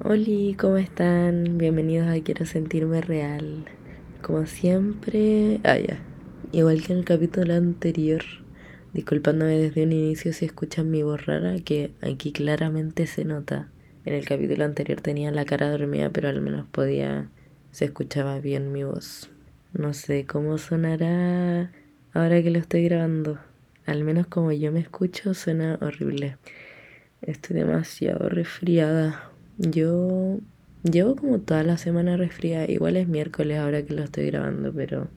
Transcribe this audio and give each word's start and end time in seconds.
Hola, 0.00 0.56
¿cómo 0.56 0.76
están? 0.76 1.58
Bienvenidos 1.58 2.06
a 2.06 2.22
Quiero 2.22 2.46
Sentirme 2.46 3.00
Real. 3.00 3.64
Como 4.22 4.46
siempre, 4.46 5.58
ah, 5.64 5.76
ya. 5.76 5.98
Igual 6.52 6.84
que 6.84 6.92
en 6.92 7.00
el 7.00 7.04
capítulo 7.04 7.54
anterior, 7.54 8.22
disculpándome 8.92 9.58
desde 9.58 9.82
un 9.82 9.90
inicio 9.90 10.32
si 10.32 10.44
escuchan 10.44 10.88
mi 10.88 11.02
voz 11.02 11.26
rara, 11.26 11.56
que 11.64 11.90
aquí 12.00 12.30
claramente 12.30 13.08
se 13.08 13.24
nota. 13.24 13.72
En 14.04 14.14
el 14.14 14.24
capítulo 14.24 14.64
anterior 14.64 15.00
tenía 15.00 15.32
la 15.32 15.44
cara 15.44 15.68
dormida, 15.68 16.10
pero 16.10 16.28
al 16.28 16.40
menos 16.42 16.64
podía, 16.70 17.28
se 17.72 17.86
escuchaba 17.86 18.38
bien 18.38 18.70
mi 18.70 18.84
voz. 18.84 19.30
No 19.72 19.94
sé 19.94 20.26
cómo 20.26 20.58
sonará 20.58 21.72
ahora 22.14 22.40
que 22.40 22.52
lo 22.52 22.60
estoy 22.60 22.84
grabando. 22.84 23.40
Al 23.84 24.04
menos 24.04 24.28
como 24.28 24.52
yo 24.52 24.70
me 24.70 24.78
escucho, 24.78 25.34
suena 25.34 25.76
horrible. 25.80 26.36
Estoy 27.20 27.56
demasiado 27.56 28.28
resfriada. 28.28 29.27
Yo 29.58 30.38
llevo 30.84 31.16
como 31.16 31.40
toda 31.40 31.64
la 31.64 31.78
semana 31.78 32.16
resfriada. 32.16 32.70
Igual 32.70 32.96
es 32.96 33.08
miércoles 33.08 33.58
ahora 33.58 33.82
que 33.84 33.92
lo 33.92 34.04
estoy 34.04 34.26
grabando, 34.26 34.72
pero 34.72 35.08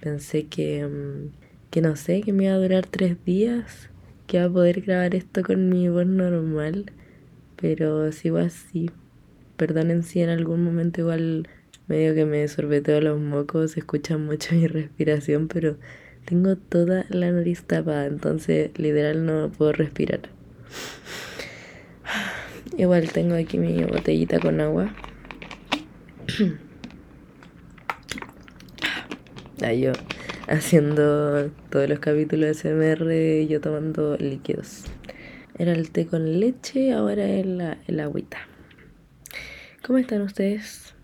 pensé 0.00 0.46
que, 0.46 0.84
mm, 0.84 1.30
que 1.70 1.80
no 1.80 1.94
sé, 1.94 2.22
que 2.22 2.32
me 2.32 2.44
iba 2.44 2.54
a 2.54 2.58
durar 2.58 2.86
tres 2.86 3.24
días, 3.24 3.88
que 4.26 4.38
iba 4.38 4.46
a 4.46 4.50
poder 4.50 4.80
grabar 4.80 5.14
esto 5.14 5.42
con 5.44 5.68
mi 5.68 5.88
voz 5.88 6.06
normal, 6.06 6.86
pero 7.54 8.10
sigo 8.10 8.38
así. 8.38 8.90
Perdonen 9.56 10.02
si 10.02 10.20
en 10.20 10.30
algún 10.30 10.64
momento 10.64 11.00
igual 11.02 11.48
medio 11.86 12.16
que 12.16 12.24
me 12.24 12.48
sorbeteo 12.48 13.00
los 13.00 13.20
mocos, 13.20 13.72
se 13.72 13.80
escucha 13.80 14.18
mucho 14.18 14.54
mi 14.56 14.66
respiración, 14.66 15.46
pero 15.46 15.76
tengo 16.24 16.56
toda 16.56 17.06
la 17.10 17.30
nariz 17.30 17.62
tapada, 17.62 18.06
entonces 18.06 18.76
literal 18.76 19.24
no 19.24 19.52
puedo 19.56 19.72
respirar. 19.72 20.30
Igual 22.76 23.12
tengo 23.12 23.36
aquí 23.36 23.56
mi 23.56 23.84
botellita 23.84 24.40
con 24.40 24.60
agua. 24.60 24.92
Ahí 29.62 29.82
yo 29.82 29.92
haciendo 30.48 31.50
todos 31.70 31.88
los 31.88 32.00
capítulos 32.00 32.48
de 32.48 32.54
SMR, 32.54 33.46
yo 33.46 33.60
tomando 33.60 34.16
líquidos. 34.16 34.82
Era 35.56 35.72
el 35.72 35.90
té 35.90 36.06
con 36.06 36.40
leche, 36.40 36.92
ahora 36.92 37.26
es 37.26 37.46
la, 37.46 37.78
el 37.86 38.00
agüita. 38.00 38.38
¿Cómo 39.86 39.98
están 39.98 40.22
ustedes? 40.22 40.96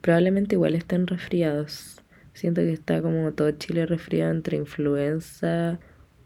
Probablemente 0.00 0.54
igual 0.54 0.74
estén 0.74 1.06
resfriados. 1.06 2.00
Siento 2.32 2.62
que 2.62 2.72
está 2.72 3.02
como 3.02 3.32
todo 3.32 3.50
Chile 3.50 3.84
resfriado 3.84 4.30
entre 4.30 4.56
influenza 4.56 5.78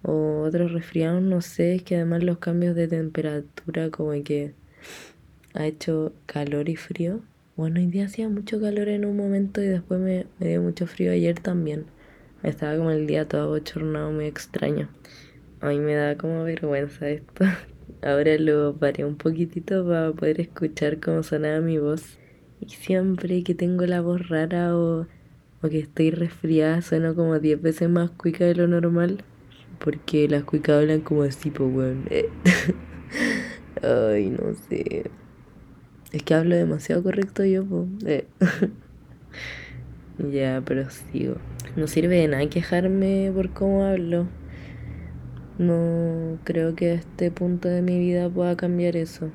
o 0.02 0.42
otros 0.42 0.72
resfriados, 0.72 1.22
no 1.22 1.40
sé, 1.40 1.74
es 1.74 1.82
que 1.82 1.96
además 1.96 2.22
los 2.22 2.38
cambios 2.38 2.74
de 2.74 2.88
temperatura 2.88 3.90
como 3.90 4.12
que 4.22 4.54
ha 5.54 5.66
hecho 5.66 6.12
calor 6.26 6.68
y 6.68 6.76
frío. 6.76 7.20
Bueno, 7.56 7.80
hoy 7.80 7.86
día 7.86 8.06
hacía 8.06 8.28
mucho 8.28 8.60
calor 8.60 8.88
en 8.88 9.04
un 9.04 9.16
momento 9.16 9.62
y 9.62 9.66
después 9.66 10.00
me, 10.00 10.26
dio 10.38 10.62
mucho 10.62 10.86
frío 10.86 11.12
ayer 11.12 11.38
también. 11.40 11.86
Estaba 12.42 12.76
como 12.76 12.90
el 12.90 13.06
día 13.06 13.28
todo 13.28 13.48
bochornado, 13.48 14.12
muy 14.12 14.26
extraño. 14.26 14.88
A 15.60 15.68
mí 15.68 15.78
me 15.78 15.94
da 15.94 16.16
como 16.16 16.44
vergüenza 16.44 17.08
esto. 17.08 17.44
Ahora 18.02 18.38
lo 18.38 18.74
paré 18.76 19.04
un 19.04 19.16
poquitito 19.16 19.86
para 19.86 20.12
poder 20.12 20.40
escuchar 20.40 21.00
cómo 21.00 21.22
sonaba 21.22 21.60
mi 21.60 21.78
voz. 21.78 22.18
Y 22.60 22.70
siempre 22.70 23.42
que 23.42 23.54
tengo 23.54 23.84
la 23.86 24.00
voz 24.00 24.28
rara 24.28 24.76
o, 24.76 25.06
o 25.62 25.68
que 25.68 25.80
estoy 25.80 26.10
resfriada, 26.10 26.80
sueno 26.82 27.14
como 27.14 27.38
10 27.38 27.60
veces 27.60 27.88
más 27.90 28.10
cuica 28.10 28.44
de 28.44 28.54
lo 28.54 28.68
normal. 28.68 29.22
Porque 29.78 30.28
las 30.28 30.44
cuicas 30.44 30.80
hablan 30.80 31.00
como 31.00 31.24
así, 31.24 31.50
pues, 31.50 31.74
weón. 31.74 32.04
Ay, 33.82 34.30
no 34.30 34.54
sé. 34.68 35.10
Es 36.12 36.22
que 36.24 36.34
hablo 36.34 36.56
demasiado 36.56 37.02
correcto 37.02 37.44
yo, 37.44 37.64
pues. 37.64 38.24
ya, 40.32 40.62
pero 40.64 40.90
sigo. 40.90 41.36
No 41.76 41.86
sirve 41.86 42.16
de 42.16 42.28
nada 42.28 42.48
quejarme 42.48 43.30
por 43.34 43.50
cómo 43.50 43.84
hablo. 43.84 44.26
No 45.58 46.38
creo 46.44 46.74
que 46.74 46.90
a 46.90 46.94
este 46.94 47.30
punto 47.30 47.68
de 47.68 47.82
mi 47.82 47.98
vida 47.98 48.28
pueda 48.28 48.56
cambiar 48.56 48.96
eso. 48.96 49.30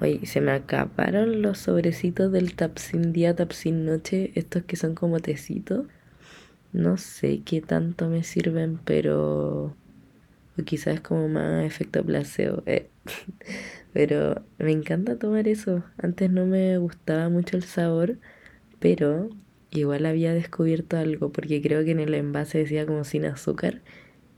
Oye, 0.00 0.26
se 0.26 0.40
me 0.40 0.50
acabaron 0.50 1.40
los 1.40 1.58
sobrecitos 1.58 2.32
del 2.32 2.56
Tapsin 2.56 3.12
día, 3.12 3.36
Tapsin 3.36 3.86
noche, 3.86 4.32
estos 4.34 4.64
que 4.64 4.76
son 4.76 4.94
como 4.94 5.20
tecitos. 5.20 5.86
No 6.72 6.96
sé 6.96 7.42
qué 7.44 7.60
tanto 7.60 8.08
me 8.08 8.24
sirven, 8.24 8.80
pero... 8.84 9.76
O 10.58 10.62
quizás 10.64 10.94
es 10.94 11.00
como 11.00 11.28
más 11.28 11.64
efecto 11.64 12.04
placebo. 12.04 12.62
Eh. 12.66 12.90
Pero 13.92 14.44
me 14.58 14.72
encanta 14.72 15.18
tomar 15.18 15.48
eso. 15.48 15.84
Antes 15.98 16.30
no 16.30 16.46
me 16.46 16.78
gustaba 16.78 17.28
mucho 17.28 17.56
el 17.56 17.64
sabor, 17.64 18.18
pero 18.80 19.30
igual 19.70 20.06
había 20.06 20.34
descubierto 20.34 20.96
algo, 20.98 21.32
porque 21.32 21.62
creo 21.62 21.84
que 21.84 21.92
en 21.92 22.00
el 22.00 22.14
envase 22.14 22.58
decía 22.58 22.86
como 22.86 23.04
sin 23.04 23.24
azúcar. 23.26 23.82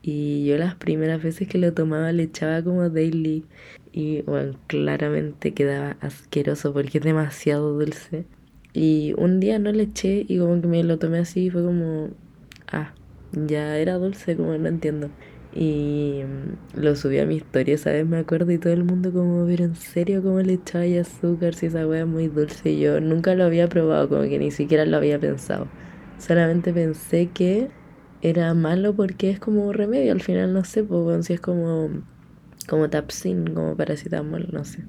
Y 0.03 0.47
yo 0.47 0.59
las 0.59 0.75
primeras 0.77 1.23
veces 1.23 1.49
que 1.49 1.59
lo 1.59 1.75
tomaba 1.75 2.13
le 2.13 2.25
echaba 2.25 2.63
como 2.63 2.91
daily. 2.91 3.47
Y 3.93 4.23
bueno, 4.23 4.59
claramente 4.67 5.55
quedaba 5.55 5.97
asqueroso 6.01 6.73
porque 6.75 6.99
es 6.99 7.05
demasiado 7.05 7.73
dulce. 7.73 8.27
Y 8.73 9.15
un 9.19 9.41
día 9.41 9.59
no 9.59 9.73
le 9.73 9.85
eché 9.85 10.27
y 10.29 10.39
como 10.39 10.61
que 10.61 10.67
me 10.69 10.85
lo 10.85 10.99
tomé 10.99 11.19
así 11.21 11.47
y 11.47 11.51
fue 11.51 11.65
como, 11.65 12.11
ah, 12.73 12.95
ya 13.33 13.79
era 13.79 13.95
dulce, 13.95 14.37
como 14.37 14.57
no 14.59 14.69
entiendo. 14.69 15.11
Y 15.55 16.23
mm, 16.25 16.81
lo 16.81 16.97
subí 16.97 17.19
a 17.19 17.27
mi 17.27 17.37
historia, 17.37 17.79
¿sabes? 17.79 18.07
Me 18.07 18.19
acuerdo 18.19 18.51
y 18.51 18.59
todo 18.59 18.73
el 18.73 18.85
mundo 18.85 19.13
como, 19.13 19.47
pero 19.47 19.65
en 19.65 19.77
serio, 19.77 20.23
¿cómo 20.23 20.41
le 20.41 20.55
echaba 20.55 20.85
azúcar 21.01 21.55
si 21.55 21.67
esa 21.67 21.87
wea 21.87 22.01
es 22.01 22.07
muy 22.07 22.27
dulce? 22.27 22.73
Y 22.73 22.81
yo 22.81 23.01
nunca 23.01 23.35
lo 23.35 23.45
había 23.45 23.69
probado, 23.69 24.09
como 24.09 24.23
que 24.23 24.39
ni 24.39 24.51
siquiera 24.51 24.85
lo 24.85 24.97
había 24.97 25.19
pensado. 25.21 25.69
Solamente 26.19 26.73
pensé 26.73 27.31
que 27.31 27.71
era 28.21 28.53
malo 28.55 28.95
porque 28.97 29.31
es 29.31 29.39
como 29.39 29.73
remedio, 29.73 30.13
al 30.13 30.23
final 30.23 30.53
no 30.53 30.65
sé, 30.65 30.83
pues 30.83 31.27
si 31.27 31.35
es 31.35 31.41
como, 31.41 31.91
como 32.69 32.91
tapsin, 32.91 33.55
como 33.55 33.77
paracetamol, 33.77 34.49
no 34.53 34.65
sé, 34.65 34.85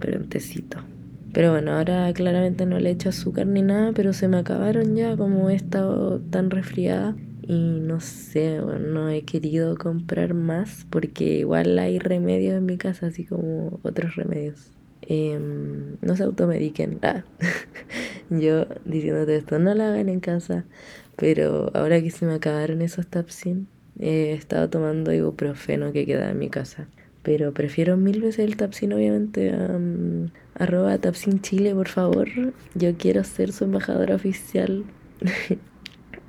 pero 0.00 0.18
un 0.18 0.28
tecito. 0.28 0.78
Pero 1.32 1.52
bueno, 1.52 1.72
ahora 1.72 2.12
claramente 2.12 2.66
no 2.66 2.80
le 2.80 2.90
echo 2.90 3.10
azúcar 3.10 3.46
ni 3.46 3.62
nada, 3.62 3.92
pero 3.92 4.12
se 4.12 4.26
me 4.26 4.38
acabaron 4.38 4.96
ya 4.96 5.16
como 5.16 5.50
he 5.50 5.54
estado 5.54 6.20
tan 6.20 6.50
resfriada 6.50 7.14
y 7.50 7.80
no 7.80 7.98
sé, 7.98 8.60
no 8.60 9.10
he 9.10 9.22
querido 9.22 9.76
comprar 9.76 10.34
más 10.34 10.86
porque 10.88 11.38
igual 11.38 11.80
hay 11.80 11.98
remedios 11.98 12.54
en 12.54 12.64
mi 12.64 12.78
casa, 12.78 13.08
así 13.08 13.24
como 13.24 13.80
otros 13.82 14.14
remedios. 14.14 14.70
Em, 15.02 15.96
no 16.00 16.14
se 16.14 16.22
automediquen. 16.22 17.00
Ah. 17.02 17.24
Yo 18.30 18.66
diciéndote 18.84 19.34
esto, 19.34 19.58
no 19.58 19.74
la 19.74 19.88
hagan 19.88 20.08
en 20.08 20.20
casa. 20.20 20.64
Pero 21.16 21.72
ahora 21.74 22.00
que 22.00 22.12
se 22.12 22.24
me 22.24 22.34
acabaron 22.34 22.82
esos 22.82 23.08
Tapsin, 23.08 23.66
he 23.98 24.32
estado 24.32 24.70
tomando 24.70 25.12
ibuprofeno 25.12 25.92
que 25.92 26.06
queda 26.06 26.30
en 26.30 26.38
mi 26.38 26.50
casa. 26.50 26.86
Pero 27.24 27.52
prefiero 27.52 27.96
mil 27.96 28.20
veces 28.20 28.44
el 28.44 28.56
Tapsin, 28.56 28.92
obviamente. 28.92 29.52
arroba 30.54 30.98
Tapsin 30.98 31.40
Chile, 31.40 31.74
por 31.74 31.88
favor. 31.88 32.28
Yo 32.76 32.96
quiero 32.96 33.24
ser 33.24 33.50
su 33.50 33.64
embajadora 33.64 34.14
oficial. 34.14 34.84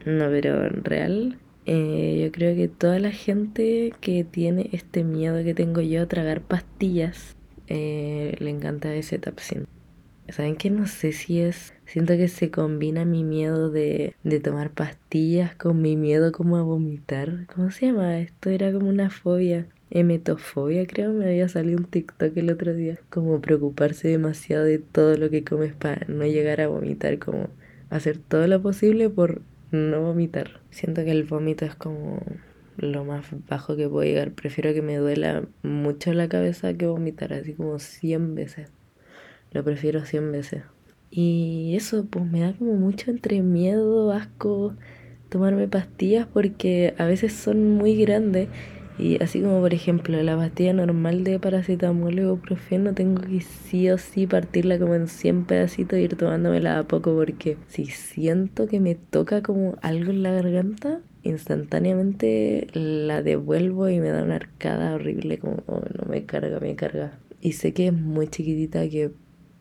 No, 0.06 0.30
pero 0.30 0.66
en 0.66 0.84
real, 0.84 1.38
eh, 1.66 2.22
yo 2.24 2.32
creo 2.32 2.56
que 2.56 2.68
toda 2.68 3.00
la 3.00 3.12
gente 3.12 3.94
que 4.02 4.24
tiene 4.24 4.70
este 4.72 5.04
miedo 5.04 5.44
que 5.44 5.54
tengo 5.54 5.82
yo 5.82 6.02
a 6.04 6.08
tragar 6.08 6.42
pastillas, 6.42 7.36
eh, 7.68 8.36
le 8.40 8.50
encanta 8.50 8.94
ese 8.96 9.20
tapsin. 9.20 9.66
¿Saben 10.30 10.56
que 10.56 10.70
No 10.70 10.88
sé 10.88 11.12
si 11.12 11.40
es... 11.40 11.74
Siento 11.86 12.16
que 12.16 12.30
se 12.30 12.52
combina 12.52 13.06
mi 13.06 13.24
miedo 13.24 13.70
de, 13.70 14.16
de 14.24 14.40
tomar 14.40 14.72
pastillas 14.72 15.56
con 15.56 15.82
mi 15.82 15.98
miedo 15.98 16.32
como 16.32 16.58
a 16.58 16.64
vomitar. 16.64 17.46
¿Cómo 17.54 17.70
se 17.70 17.88
llama? 17.88 18.20
Esto 18.20 18.50
era 18.50 18.72
como 18.72 18.88
una 18.90 19.10
fobia. 19.10 19.68
Emetofobia, 19.90 20.88
creo, 20.88 21.12
me 21.12 21.26
había 21.26 21.50
salido 21.50 21.80
un 21.80 21.86
TikTok 21.86 22.36
el 22.38 22.50
otro 22.50 22.74
día. 22.74 22.98
Como 23.10 23.42
preocuparse 23.42 24.08
demasiado 24.08 24.64
de 24.64 24.80
todo 24.80 25.18
lo 25.18 25.30
que 25.30 25.44
comes 25.44 25.74
para 25.74 26.06
no 26.08 26.26
llegar 26.26 26.62
a 26.62 26.70
vomitar, 26.70 27.20
como 27.20 27.50
hacer 27.90 28.18
todo 28.18 28.48
lo 28.48 28.62
posible 28.62 29.10
por 29.10 29.42
no 29.72 30.02
vomitar. 30.02 30.62
Siento 30.70 31.04
que 31.04 31.12
el 31.12 31.24
vómito 31.24 31.66
es 31.66 31.76
como 31.76 32.20
lo 32.78 33.04
más 33.04 33.26
bajo 33.48 33.76
que 33.76 33.88
puedo 33.88 34.04
llegar. 34.04 34.32
Prefiero 34.32 34.74
que 34.74 34.82
me 34.82 34.98
duela 34.98 35.48
mucho 35.64 36.14
la 36.14 36.28
cabeza 36.28 36.74
que 36.74 36.88
vomitar, 36.88 37.34
así 37.34 37.54
como 37.54 37.80
100 37.80 38.36
veces. 38.36 38.72
Lo 39.52 39.64
prefiero 39.64 40.06
100 40.06 40.32
veces. 40.32 40.64
Y 41.10 41.74
eso 41.76 42.06
pues 42.06 42.26
me 42.26 42.40
da 42.40 42.54
como 42.54 42.74
mucho 42.74 43.12
entre 43.12 43.42
miedo, 43.42 44.12
asco, 44.12 44.76
tomarme 45.30 45.68
pastillas 45.68 46.28
porque 46.28 46.94
a 46.98 47.06
veces 47.06 47.34
son 47.34 47.78
muy 47.78 47.96
grandes 47.96 48.48
y 49.02 49.22
así 49.22 49.42
como 49.42 49.62
por 49.62 49.74
ejemplo 49.74 50.22
la 50.22 50.38
pastilla 50.38 50.74
normal 50.74 51.24
de 51.24 51.40
paracetamol 51.40 52.20
o 52.20 52.22
ibuprofeno 52.22 52.94
tengo 52.94 53.22
que 53.24 53.42
sí 53.42 53.90
o 53.90 53.98
sí 53.98 54.28
partirla 54.28 54.78
como 54.78 54.94
en 54.94 55.08
100 55.08 55.46
pedacitos 55.46 55.98
y 55.98 56.04
ir 56.04 56.16
tomándomela 56.16 56.78
a 56.78 56.84
poco 56.84 57.16
porque 57.16 57.58
si 57.68 57.86
siento 57.88 58.68
que 58.68 58.80
me 58.80 58.94
toca 58.94 59.42
como 59.42 59.76
algo 59.82 60.12
en 60.12 60.22
la 60.22 60.32
garganta, 60.32 61.02
instantáneamente 61.24 62.68
la 62.74 63.24
devuelvo 63.24 63.90
y 63.90 64.00
me 64.00 64.10
da 64.10 64.22
una 64.24 64.36
arcada 64.36 64.94
horrible 64.94 65.40
como 65.40 65.64
oh, 65.66 65.82
no 65.98 66.08
me 66.08 66.26
carga, 66.28 66.60
me 66.60 66.76
carga. 66.76 67.18
Y 67.42 67.54
sé 67.54 67.74
que 67.74 67.88
es 67.88 67.94
muy 67.94 68.28
chiquitita 68.28 68.88
que 68.88 69.12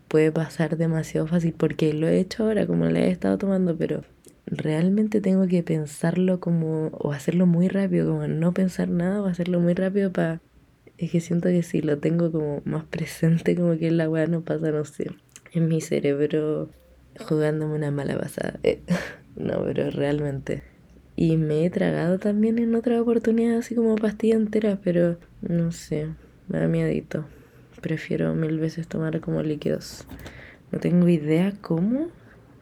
puede 0.08 0.32
pasar 0.32 0.76
demasiado 0.76 1.26
fácil 1.26 1.54
porque 1.56 1.94
lo 1.94 2.08
he 2.08 2.18
hecho 2.18 2.44
ahora 2.44 2.66
como 2.66 2.84
le 2.86 3.06
he 3.06 3.10
estado 3.10 3.38
tomando, 3.38 3.74
pero 3.74 4.02
realmente 4.46 5.20
tengo 5.20 5.46
que 5.46 5.62
pensarlo 5.62 6.40
como 6.40 6.88
o 6.88 7.12
hacerlo 7.12 7.46
muy 7.46 7.68
rápido, 7.68 8.12
como 8.12 8.26
no 8.26 8.52
pensar 8.52 8.88
nada 8.88 9.22
o 9.22 9.26
hacerlo 9.26 9.60
muy 9.60 9.74
rápido 9.74 10.12
para... 10.12 10.40
Es 10.98 11.10
que 11.10 11.20
siento 11.20 11.48
que 11.48 11.62
si 11.62 11.80
lo 11.80 11.98
tengo 11.98 12.30
como 12.30 12.60
más 12.64 12.84
presente, 12.84 13.56
como 13.56 13.78
que 13.78 13.90
la 13.90 14.08
weá 14.08 14.26
no 14.26 14.42
pasa, 14.42 14.70
no 14.70 14.84
sé, 14.84 15.10
en 15.52 15.68
mi 15.68 15.80
cerebro 15.80 16.70
jugándome 17.18 17.74
una 17.74 17.90
mala 17.90 18.18
pasada. 18.18 18.60
Eh, 18.62 18.82
no, 19.36 19.64
pero 19.64 19.90
realmente. 19.90 20.62
Y 21.16 21.36
me 21.36 21.64
he 21.64 21.70
tragado 21.70 22.18
también 22.18 22.58
en 22.58 22.74
otra 22.74 23.00
oportunidad 23.00 23.58
así 23.58 23.74
como 23.74 23.94
pastilla 23.96 24.36
entera, 24.36 24.78
pero 24.82 25.18
no 25.42 25.72
sé, 25.72 26.08
me 26.48 26.58
da 26.58 26.68
miedito. 26.68 27.24
Prefiero 27.80 28.34
mil 28.34 28.58
veces 28.58 28.86
tomar 28.88 29.20
como 29.20 29.42
líquidos. 29.42 30.06
No 30.70 30.78
tengo 30.78 31.08
idea 31.08 31.52
cómo 31.60 32.08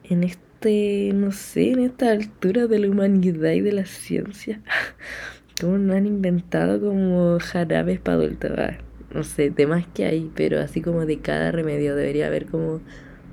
en 0.05 0.25
este, 0.25 0.48
no 0.65 1.33
sé, 1.33 1.71
en 1.71 1.81
esta 1.81 2.11
altura 2.11 2.67
de 2.67 2.81
la 2.81 2.89
humanidad 2.89 3.53
y 3.53 3.61
de 3.61 3.73
la 3.73 3.87
ciencia, 3.87 4.61
cómo 5.61 5.79
no 5.79 5.95
han 5.95 6.07
inventado 6.07 6.81
como 6.81 7.39
jarabes 7.41 8.01
para 8.01 8.19
adultos. 8.19 8.51
Ah, 8.59 8.79
no 9.15 9.23
sé, 9.23 9.51
temas 9.51 9.87
que 9.95 10.05
hay, 10.05 10.31
pero 10.35 10.61
así 10.61 10.83
como 10.83 11.07
de 11.07 11.21
cada 11.21 11.53
remedio 11.53 11.95
debería 11.95 12.27
haber 12.27 12.47
como 12.47 12.81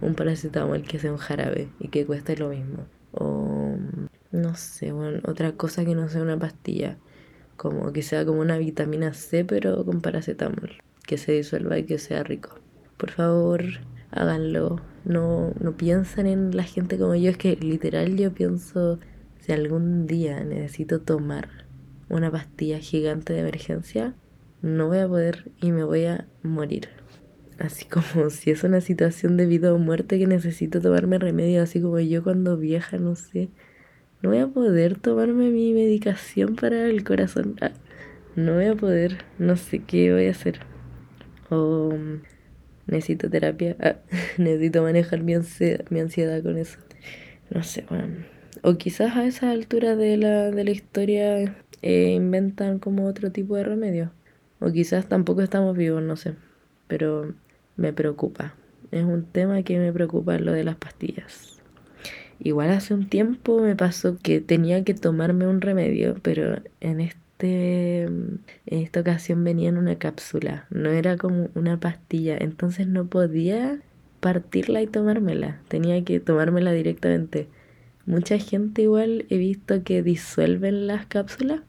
un 0.02 0.16
paracetamol 0.16 0.84
que 0.84 1.00
sea 1.00 1.12
un 1.12 1.18
jarabe 1.18 1.70
y 1.80 1.88
que 1.88 2.06
cueste 2.06 2.38
lo 2.38 2.50
mismo. 2.50 2.86
O 3.12 3.76
no 4.32 4.56
sé, 4.56 4.92
bueno, 4.92 5.20
otra 5.26 5.54
cosa 5.54 5.84
que 5.84 5.96
no 5.96 6.08
sea 6.10 6.22
una 6.22 6.38
pastilla. 6.38 6.98
Como 7.58 7.92
que 7.94 8.04
sea 8.04 8.26
como 8.26 8.42
una 8.42 8.58
vitamina 8.58 9.14
C, 9.14 9.46
pero 9.46 9.84
con 9.86 10.02
paracetamol. 10.02 10.78
Que 11.08 11.18
se 11.18 11.32
disuelva 11.32 11.78
y 11.78 11.86
que 11.86 11.98
sea 11.98 12.24
rico. 12.24 12.60
Por 12.98 13.12
favor, 13.12 13.64
háganlo. 14.12 14.82
No, 15.06 15.54
no 15.60 15.78
piensen 15.78 16.28
en 16.28 16.56
la 16.56 16.64
gente 16.64 16.98
como 16.98 17.16
yo. 17.16 17.30
Es 17.30 17.38
que 17.38 17.56
literal 17.56 18.18
yo 18.18 18.34
pienso, 18.34 19.00
si 19.40 19.52
algún 19.52 20.08
día 20.08 20.44
necesito 20.44 21.02
tomar 21.02 21.50
una 22.10 22.32
pastilla 22.32 22.80
gigante 22.80 23.34
de 23.34 23.40
emergencia, 23.40 24.16
no 24.62 24.88
voy 24.88 25.00
a 25.00 25.08
poder 25.08 25.52
y 25.62 25.72
me 25.72 25.84
voy 25.84 26.06
a 26.06 26.28
morir. 26.44 26.90
Así 27.60 27.86
como 27.86 28.30
si 28.30 28.52
es 28.52 28.64
una 28.64 28.82
situación 28.82 29.38
de 29.38 29.46
vida 29.46 29.74
o 29.74 29.78
muerte 29.78 30.20
que 30.20 30.28
necesito 30.28 30.82
tomarme 30.82 31.20
remedio, 31.20 31.62
así 31.62 31.82
como 31.82 32.00
yo 32.00 32.24
cuando 32.24 32.58
vieja, 32.58 32.98
no 32.98 33.16
sé, 33.16 33.50
no 34.22 34.30
voy 34.30 34.40
a 34.40 34.48
poder 34.48 34.98
tomarme 35.00 35.52
mi 35.52 35.74
medicación 35.74 36.56
para 36.56 36.88
el 36.88 37.04
corazón. 37.04 37.56
Ah, 37.62 37.72
no 38.36 38.56
voy 38.56 38.66
a 38.66 38.76
poder, 38.76 39.20
no 39.38 39.56
sé 39.56 39.80
qué 39.80 40.12
voy 40.12 40.28
a 40.28 40.32
hacer. 40.32 40.60
O 41.50 41.94
mm, 41.94 42.22
necesito 42.88 43.30
terapia, 43.30 43.76
ah, 43.80 43.96
necesito 44.38 44.82
manejar 44.84 45.22
mi 45.24 45.34
ansiedad, 45.34 45.86
mi 45.90 46.00
ansiedad 46.00 46.42
con 46.44 46.58
eso. 46.58 46.80
No 47.50 47.64
sé, 47.64 47.86
bueno. 47.90 48.26
O 48.62 48.78
quizás 48.78 49.16
a 49.16 49.26
esa 49.26 49.52
altura 49.52 49.96
de 49.96 50.18
la, 50.18 50.50
de 50.50 50.64
la 50.64 50.72
historia 50.72 51.56
eh, 51.82 52.12
inventan 52.12 52.80
como 52.80 53.06
otro 53.06 53.32
tipo 53.32 53.56
de 53.56 53.64
remedio. 53.64 54.12
O 54.60 54.72
quizás 54.72 55.08
tampoco 55.08 55.42
estamos 55.42 55.78
vivos, 55.78 56.02
no 56.02 56.16
sé. 56.16 56.34
Pero 56.88 57.34
me 57.76 57.94
preocupa. 57.94 58.56
Es 58.92 59.04
un 59.04 59.26
tema 59.26 59.62
que 59.64 59.78
me 59.78 59.92
preocupa 59.94 60.40
lo 60.40 60.54
de 60.54 60.64
las 60.64 60.78
pastillas. 60.78 61.60
Igual 62.40 62.72
hace 62.72 62.94
un 62.94 63.08
tiempo 63.08 63.62
me 63.62 63.76
pasó 63.76 64.18
que 64.18 64.42
tenía 64.42 64.84
que 64.84 64.94
tomarme 64.94 65.48
un 65.48 65.62
remedio, 65.62 66.16
pero 66.22 66.62
en 66.80 67.02
este 67.02 67.25
en 67.40 68.42
esta 68.66 69.02
ocasión 69.02 69.44
venía 69.44 69.70
en 69.70 69.78
una 69.78 69.98
cápsula, 69.98 70.66
no 70.70 70.90
era 70.90 71.18
como 71.18 71.50
una 71.54 71.80
pastilla, 71.80 72.38
entonces 72.40 72.88
no 72.88 73.08
podía 73.08 73.82
partirla 74.20 74.82
y 74.82 74.88
tomármela, 74.88 75.60
tenía 75.68 76.04
que 76.04 76.20
tomármela 76.20 76.72
directamente. 76.72 77.48
Mucha 78.06 78.38
gente 78.38 78.84
igual 78.84 79.26
he 79.30 79.38
visto 79.38 79.84
que 79.84 80.02
disuelven 80.02 80.88
las 80.88 81.06
cápsulas, 81.08 81.62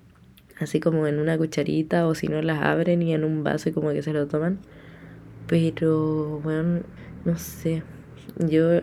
así 0.58 0.80
como 0.80 1.06
en 1.06 1.18
una 1.18 1.36
cucharita 1.36 2.06
o 2.06 2.14
si 2.14 2.28
no 2.28 2.40
las 2.42 2.62
abren 2.62 3.02
y 3.02 3.14
en 3.14 3.24
un 3.24 3.42
vaso 3.42 3.68
y 3.68 3.72
como 3.72 3.90
que 3.90 4.02
se 4.02 4.12
lo 4.12 4.26
toman. 4.26 4.58
Pero 5.46 6.40
bueno, 6.42 6.80
no 7.24 7.38
sé, 7.38 7.82
yo 8.38 8.80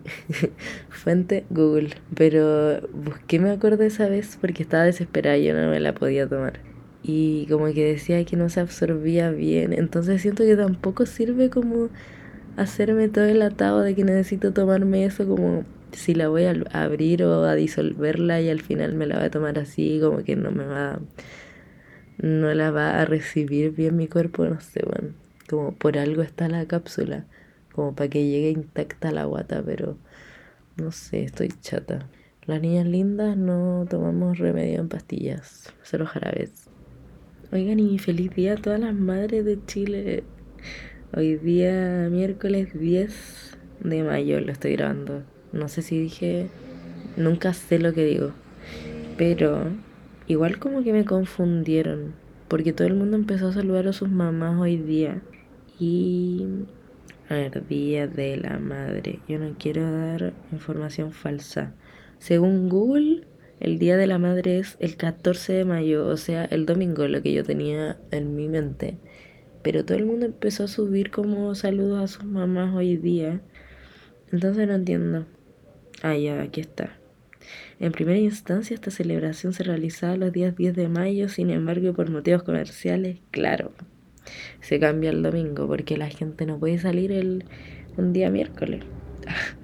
Fuente 0.90 1.44
Google. 1.50 1.90
Pero 2.14 2.80
busqué 2.92 3.38
me 3.38 3.50
acuerdo 3.50 3.84
esa 3.84 4.08
vez 4.08 4.38
porque 4.40 4.62
estaba 4.62 4.84
desesperada 4.84 5.36
y 5.36 5.44
yo 5.44 5.54
no 5.54 5.70
me 5.70 5.80
la 5.80 5.94
podía 5.94 6.28
tomar. 6.28 6.60
Y 7.02 7.46
como 7.46 7.66
que 7.72 7.84
decía 7.84 8.24
que 8.24 8.36
no 8.36 8.48
se 8.48 8.60
absorbía 8.60 9.30
bien. 9.30 9.72
Entonces 9.72 10.22
siento 10.22 10.44
que 10.44 10.56
tampoco 10.56 11.06
sirve 11.06 11.50
como 11.50 11.88
hacerme 12.56 13.08
todo 13.08 13.24
el 13.24 13.42
atado 13.42 13.80
de 13.80 13.94
que 13.94 14.04
necesito 14.04 14.52
tomarme 14.52 15.04
eso 15.04 15.26
como 15.26 15.64
si 15.92 16.14
la 16.14 16.28
voy 16.28 16.44
a 16.44 16.54
abrir 16.72 17.22
o 17.24 17.44
a 17.44 17.54
disolverla 17.54 18.40
y 18.40 18.48
al 18.50 18.60
final 18.60 18.94
me 18.94 19.06
la 19.06 19.16
voy 19.16 19.24
a 19.26 19.30
tomar 19.30 19.58
así, 19.58 19.98
como 20.02 20.18
que 20.22 20.36
no 20.36 20.50
me 20.50 20.64
va, 20.64 21.00
no 22.18 22.52
la 22.54 22.70
va 22.70 23.00
a 23.00 23.04
recibir 23.04 23.72
bien 23.72 23.96
mi 23.96 24.08
cuerpo, 24.08 24.44
no 24.46 24.60
sé, 24.60 24.82
bueno, 24.86 25.14
como 25.48 25.74
por 25.74 25.98
algo 25.98 26.22
está 26.22 26.48
la 26.48 26.66
cápsula 26.66 27.26
como 27.72 27.94
para 27.94 28.08
que 28.10 28.26
llegue 28.26 28.50
intacta 28.50 29.10
la 29.10 29.24
guata, 29.24 29.62
pero 29.64 29.96
no 30.76 30.92
sé, 30.92 31.24
estoy 31.24 31.48
chata. 31.60 32.08
Las 32.44 32.60
niñas 32.60 32.86
lindas 32.86 33.36
no 33.36 33.86
tomamos 33.88 34.38
remedio 34.38 34.80
en 34.80 34.88
pastillas, 34.88 35.72
solo 35.82 36.06
jarabes. 36.06 36.68
Oigan, 37.52 37.78
y 37.78 37.98
feliz 37.98 38.34
día 38.34 38.54
a 38.54 38.56
todas 38.56 38.80
las 38.80 38.94
madres 38.94 39.44
de 39.44 39.58
Chile. 39.66 40.24
Hoy 41.14 41.36
día, 41.36 42.08
miércoles 42.10 42.70
10 42.72 43.58
de 43.80 44.02
mayo, 44.02 44.40
lo 44.40 44.50
estoy 44.50 44.72
grabando. 44.72 45.22
No 45.52 45.68
sé 45.68 45.82
si 45.82 46.00
dije, 46.00 46.48
nunca 47.16 47.52
sé 47.52 47.78
lo 47.78 47.92
que 47.92 48.06
digo. 48.06 48.32
Pero 49.18 49.66
igual 50.26 50.58
como 50.58 50.82
que 50.82 50.92
me 50.92 51.04
confundieron, 51.04 52.14
porque 52.48 52.72
todo 52.72 52.88
el 52.88 52.94
mundo 52.94 53.16
empezó 53.16 53.48
a 53.48 53.52
saludar 53.52 53.86
a 53.86 53.92
sus 53.92 54.10
mamás 54.10 54.58
hoy 54.58 54.78
día. 54.78 55.20
Y 55.78 56.46
Día 57.32 58.06
de 58.06 58.36
la 58.36 58.58
Madre. 58.58 59.20
Yo 59.26 59.38
no 59.38 59.56
quiero 59.58 59.90
dar 59.90 60.34
información 60.52 61.12
falsa. 61.12 61.72
Según 62.18 62.68
Google, 62.68 63.26
el 63.58 63.78
Día 63.78 63.96
de 63.96 64.06
la 64.06 64.18
Madre 64.18 64.58
es 64.58 64.76
el 64.80 64.96
14 64.96 65.54
de 65.54 65.64
mayo, 65.64 66.06
o 66.06 66.18
sea, 66.18 66.44
el 66.44 66.66
domingo, 66.66 67.08
lo 67.08 67.22
que 67.22 67.32
yo 67.32 67.42
tenía 67.42 67.98
en 68.10 68.36
mi 68.36 68.48
mente. 68.48 68.98
Pero 69.62 69.82
todo 69.82 69.96
el 69.96 70.04
mundo 70.04 70.26
empezó 70.26 70.64
a 70.64 70.68
subir 70.68 71.10
como 71.10 71.54
saludos 71.54 72.02
a 72.02 72.06
sus 72.06 72.24
mamás 72.24 72.74
hoy 72.74 72.98
día. 72.98 73.40
Entonces 74.30 74.68
no 74.68 74.74
entiendo. 74.74 75.24
Ah, 76.02 76.16
ya, 76.16 76.42
aquí 76.42 76.60
está. 76.60 76.98
En 77.80 77.92
primera 77.92 78.18
instancia, 78.18 78.74
esta 78.74 78.90
celebración 78.90 79.54
se 79.54 79.64
realizaba 79.64 80.16
los 80.18 80.32
días 80.32 80.54
10 80.54 80.76
de 80.76 80.88
mayo, 80.88 81.30
sin 81.30 81.48
embargo, 81.48 81.94
por 81.94 82.10
motivos 82.10 82.42
comerciales, 82.42 83.20
claro, 83.30 83.72
se 84.60 84.78
cambia 84.80 85.10
el 85.10 85.22
domingo 85.22 85.66
porque 85.66 85.96
la 85.96 86.08
gente 86.08 86.46
no 86.46 86.58
puede 86.58 86.78
salir 86.78 87.12
el, 87.12 87.44
un 87.96 88.12
día 88.12 88.30
miércoles. 88.30 88.84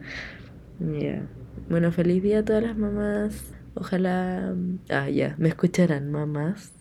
Bueno, 1.69 1.93
feliz 1.93 2.23
día 2.23 2.39
a 2.39 2.45
todas 2.45 2.63
las 2.63 2.79
mamás. 2.79 3.53
Ojalá. 3.75 4.55
Ah, 4.89 5.11
ya, 5.11 5.35
me 5.39 5.49
escucharán 5.49 6.11
mamás. 6.11 6.73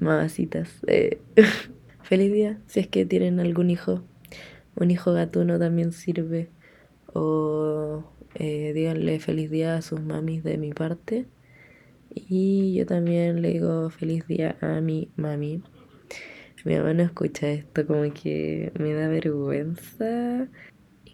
Mamacitas. 0.00 0.80
Eh. 0.86 1.20
feliz 2.02 2.32
día 2.32 2.58
si 2.66 2.80
es 2.80 2.86
que 2.86 3.04
tienen 3.04 3.38
algún 3.38 3.70
hijo. 3.70 4.02
Un 4.76 4.90
hijo 4.90 5.12
gatuno 5.12 5.58
también 5.58 5.92
sirve. 5.92 6.48
O 7.12 8.04
eh, 8.34 8.72
díganle 8.72 9.20
feliz 9.20 9.50
día 9.50 9.76
a 9.76 9.82
sus 9.82 10.00
mamis 10.00 10.42
de 10.42 10.56
mi 10.56 10.72
parte. 10.72 11.26
Y 12.14 12.74
yo 12.74 12.86
también 12.86 13.42
le 13.42 13.50
digo 13.50 13.90
feliz 13.90 14.26
día 14.26 14.56
a 14.60 14.80
mi 14.80 15.10
mami. 15.16 15.62
Mi 16.64 16.76
mamá 16.76 16.94
no 16.94 17.02
escucha 17.02 17.50
esto, 17.50 17.86
como 17.86 18.12
que 18.12 18.72
me 18.78 18.92
da 18.94 19.08
vergüenza 19.08 20.48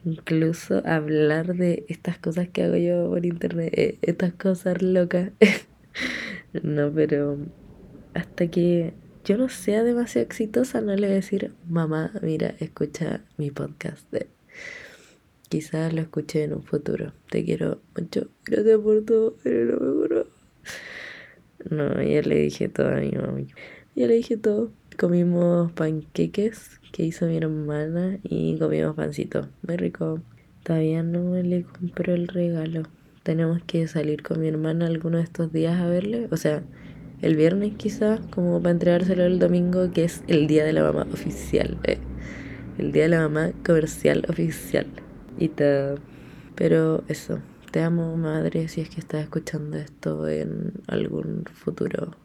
incluso 0.06 0.82
hablar 0.86 1.56
de 1.56 1.84
estas 1.88 2.18
cosas 2.18 2.48
que 2.48 2.62
hago 2.62 2.76
yo 2.76 3.08
por 3.08 3.26
internet, 3.26 3.72
eh, 3.76 3.98
estas 4.02 4.32
cosas 4.34 4.80
locas. 4.80 5.32
no, 6.62 6.92
pero 6.92 7.38
hasta 8.14 8.46
que 8.48 8.94
yo 9.24 9.36
no 9.36 9.48
sea 9.48 9.82
demasiado 9.82 10.24
exitosa, 10.24 10.80
no 10.80 10.94
le 10.94 11.08
voy 11.08 11.12
a 11.12 11.16
decir, 11.16 11.52
mamá, 11.68 12.12
mira, 12.22 12.54
escucha 12.60 13.24
mi 13.36 13.50
podcast. 13.50 14.06
Quizás 15.48 15.92
lo 15.92 16.00
escuche 16.00 16.44
en 16.44 16.54
un 16.54 16.62
futuro. 16.62 17.12
Te 17.30 17.44
quiero 17.44 17.80
mucho. 17.96 18.28
Gracias 18.44 18.78
por 18.78 19.04
todo, 19.04 19.36
pero 19.42 19.78
no 19.78 19.80
me 19.80 19.90
acuerdo. 19.90 20.26
No, 21.70 22.02
ya 22.02 22.22
le 22.22 22.36
dije 22.36 22.68
todo 22.68 22.88
a 22.88 23.00
mi 23.00 23.10
mamá. 23.10 23.40
Ya 23.96 24.06
le 24.06 24.14
dije 24.14 24.36
todo. 24.36 24.70
Comimos 24.98 25.72
panqueques 25.72 26.80
que 26.90 27.04
hizo 27.04 27.26
mi 27.26 27.36
hermana 27.36 28.18
y 28.22 28.58
comimos 28.58 28.96
pancito. 28.96 29.46
Muy 29.66 29.76
rico. 29.76 30.22
Todavía 30.62 31.02
no 31.02 31.34
le 31.34 31.64
compró 31.64 32.14
el 32.14 32.28
regalo. 32.28 32.84
Tenemos 33.22 33.60
que 33.66 33.88
salir 33.88 34.22
con 34.22 34.40
mi 34.40 34.48
hermana 34.48 34.86
alguno 34.86 35.18
de 35.18 35.24
estos 35.24 35.52
días 35.52 35.78
a 35.78 35.86
verle. 35.86 36.28
O 36.30 36.38
sea, 36.38 36.62
el 37.20 37.36
viernes 37.36 37.74
quizás, 37.76 38.20
como 38.30 38.62
para 38.62 38.70
entregárselo 38.70 39.24
el 39.24 39.38
domingo, 39.38 39.90
que 39.92 40.04
es 40.04 40.24
el 40.28 40.46
día 40.46 40.64
de 40.64 40.72
la 40.72 40.82
mamá 40.82 41.06
oficial. 41.12 41.76
Eh. 41.84 41.98
El 42.78 42.92
día 42.92 43.02
de 43.02 43.10
la 43.10 43.20
mamá 43.20 43.50
comercial 43.66 44.24
oficial. 44.30 44.86
Y 45.38 45.48
todo. 45.48 45.96
Pero 46.54 47.04
eso. 47.08 47.40
Te 47.70 47.82
amo, 47.82 48.16
madre, 48.16 48.68
si 48.68 48.80
es 48.80 48.88
que 48.88 49.00
estás 49.00 49.24
escuchando 49.24 49.76
esto 49.76 50.26
en 50.26 50.72
algún 50.86 51.44
futuro. 51.52 52.16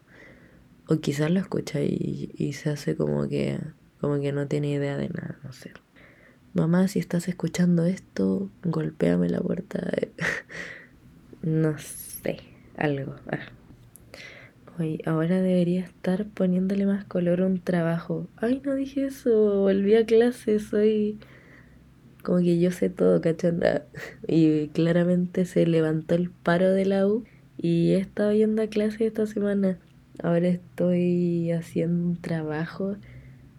O 0.92 1.00
quizás 1.00 1.32
lo 1.32 1.40
escucha 1.40 1.80
y, 1.82 2.34
y 2.36 2.52
se 2.52 2.70
hace 2.70 2.98
como 2.98 3.30
que, 3.30 3.58
como 4.02 4.20
que 4.20 4.34
no 4.34 4.48
tiene 4.48 4.72
idea 4.72 4.98
de 4.98 5.08
nada, 5.08 5.40
no 5.42 5.54
sé. 5.54 5.72
Mamá, 6.54 6.90
si 6.90 7.00
estás 7.00 7.30
escuchando 7.30 7.86
esto, 7.86 8.50
golpéame 8.62 9.30
la 9.30 9.40
puerta. 9.40 9.90
no 11.44 11.78
sé, 11.78 12.40
algo. 12.76 13.16
Ah. 13.32 13.40
Hoy, 14.78 15.02
ahora 15.06 15.42
debería 15.42 15.80
estar 15.80 16.26
poniéndole 16.26 16.86
más 16.86 17.06
color 17.06 17.40
a 17.40 17.46
un 17.46 17.62
trabajo. 17.62 18.28
Ay, 18.36 18.62
no 18.66 18.76
dije 18.76 19.06
eso, 19.06 19.62
volví 19.62 19.96
a 19.96 20.06
clase, 20.06 20.60
soy 20.60 21.20
como 22.22 22.40
que 22.40 22.60
yo 22.60 22.72
sé 22.72 22.90
todo, 22.90 23.22
cachanda. 23.22 23.86
Y 24.28 24.68
claramente 24.68 25.46
se 25.46 25.66
levantó 25.66 26.16
el 26.16 26.32
paro 26.32 26.70
de 26.72 26.84
la 26.84 27.08
U 27.08 27.24
y 27.58 27.92
he 27.92 27.98
estado 27.98 28.34
yendo 28.34 28.62
a 28.62 28.68
clase 28.68 29.06
esta 29.06 29.26
semana. 29.26 29.80
Ahora 30.24 30.50
estoy 30.50 31.52
haciendo 31.52 32.06
un 32.06 32.22
trabajo. 32.22 32.96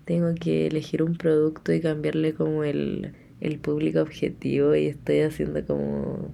Tengo 0.04 0.35
que 0.35 0.66
elegir 0.69 1.02
un 1.02 1.16
producto 1.16 1.73
y 1.73 1.81
cambiarle 1.81 2.35
como 2.35 2.64
el, 2.64 3.12
el 3.40 3.59
público 3.59 4.00
objetivo 4.00 4.75
y 4.75 4.87
estoy 4.87 5.21
haciendo 5.21 5.64
como 5.66 6.33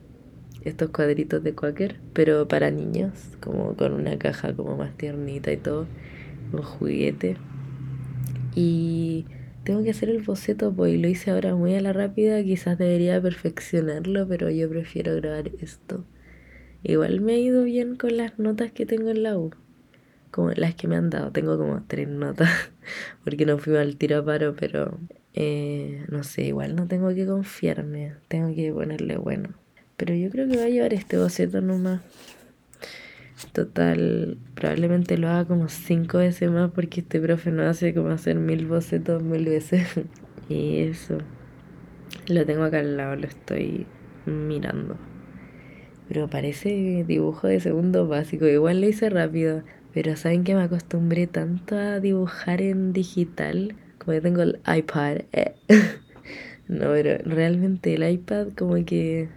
estos 0.64 0.90
cuadritos 0.90 1.42
de 1.42 1.54
Quaker, 1.54 1.96
pero 2.12 2.46
para 2.46 2.70
niños, 2.70 3.12
como 3.40 3.74
con 3.74 3.92
una 3.92 4.18
caja 4.18 4.54
como 4.54 4.76
más 4.76 4.96
tiernita 4.96 5.52
y 5.52 5.56
todo, 5.56 5.86
un 6.52 6.62
juguete. 6.62 7.36
Y 8.54 9.24
tengo 9.64 9.82
que 9.82 9.90
hacer 9.90 10.10
el 10.10 10.22
boceto, 10.22 10.72
pues 10.72 10.98
lo 11.00 11.08
hice 11.08 11.30
ahora 11.30 11.54
muy 11.54 11.74
a 11.74 11.80
la 11.80 11.92
rápida, 11.92 12.42
quizás 12.42 12.76
debería 12.76 13.20
perfeccionarlo, 13.20 14.28
pero 14.28 14.50
yo 14.50 14.68
prefiero 14.68 15.14
grabar 15.16 15.50
esto. 15.60 16.04
Igual 16.82 17.20
me 17.20 17.34
ha 17.34 17.38
ido 17.38 17.64
bien 17.64 17.96
con 17.96 18.16
las 18.16 18.38
notas 18.38 18.72
que 18.72 18.86
tengo 18.86 19.10
en 19.10 19.22
la 19.22 19.38
U, 19.38 19.52
como 20.30 20.50
las 20.52 20.74
que 20.74 20.88
me 20.88 20.96
han 20.96 21.10
dado, 21.10 21.30
tengo 21.32 21.58
como 21.58 21.82
tres 21.86 22.08
notas, 22.08 22.50
porque 23.24 23.46
no 23.46 23.58
fui 23.58 23.76
al 23.76 23.96
tiro 23.96 24.18
a 24.18 24.24
paro, 24.24 24.54
pero 24.58 24.98
eh, 25.34 26.04
no 26.08 26.24
sé, 26.24 26.46
igual 26.46 26.74
no 26.74 26.86
tengo 26.86 27.14
que 27.14 27.26
confiarme, 27.26 28.14
tengo 28.28 28.54
que 28.54 28.72
ponerle 28.72 29.16
bueno. 29.16 29.50
Pero 29.96 30.14
yo 30.14 30.30
creo 30.30 30.48
que 30.48 30.56
va 30.56 30.64
a 30.64 30.68
llevar 30.68 30.94
este 30.94 31.18
boceto 31.18 31.60
nomás. 31.60 32.00
Total, 33.52 34.36
probablemente 34.54 35.16
lo 35.16 35.28
haga 35.28 35.44
como 35.44 35.68
cinco 35.68 36.18
veces 36.18 36.50
más 36.50 36.72
porque 36.72 37.00
este 37.00 37.20
profe 37.20 37.52
no 37.52 37.62
hace 37.62 37.94
como 37.94 38.10
hacer 38.10 38.36
mil 38.36 38.66
bocetos 38.66 39.22
mil 39.22 39.44
veces. 39.44 39.88
y 40.48 40.78
eso. 40.80 41.18
Lo 42.26 42.44
tengo 42.44 42.64
acá 42.64 42.80
al 42.80 42.96
lado, 42.96 43.16
lo 43.16 43.26
estoy 43.26 43.86
mirando. 44.26 44.96
Pero 46.08 46.28
parece 46.28 47.04
dibujo 47.06 47.46
de 47.46 47.60
segundo 47.60 48.08
básico. 48.08 48.46
Igual 48.46 48.80
lo 48.80 48.88
hice 48.88 49.10
rápido. 49.10 49.62
Pero 49.94 50.16
saben 50.16 50.44
que 50.44 50.54
me 50.54 50.62
acostumbré 50.62 51.26
tanto 51.26 51.76
a 51.76 52.00
dibujar 52.00 52.62
en 52.62 52.92
digital. 52.92 53.74
Como 53.98 54.14
yo 54.14 54.22
tengo 54.22 54.42
el 54.42 54.60
iPad. 54.66 55.22
Eh. 55.32 55.54
no, 56.68 56.86
pero 56.92 57.22
realmente 57.24 57.94
el 57.94 58.08
iPad 58.08 58.48
como 58.56 58.74
que 58.84 59.28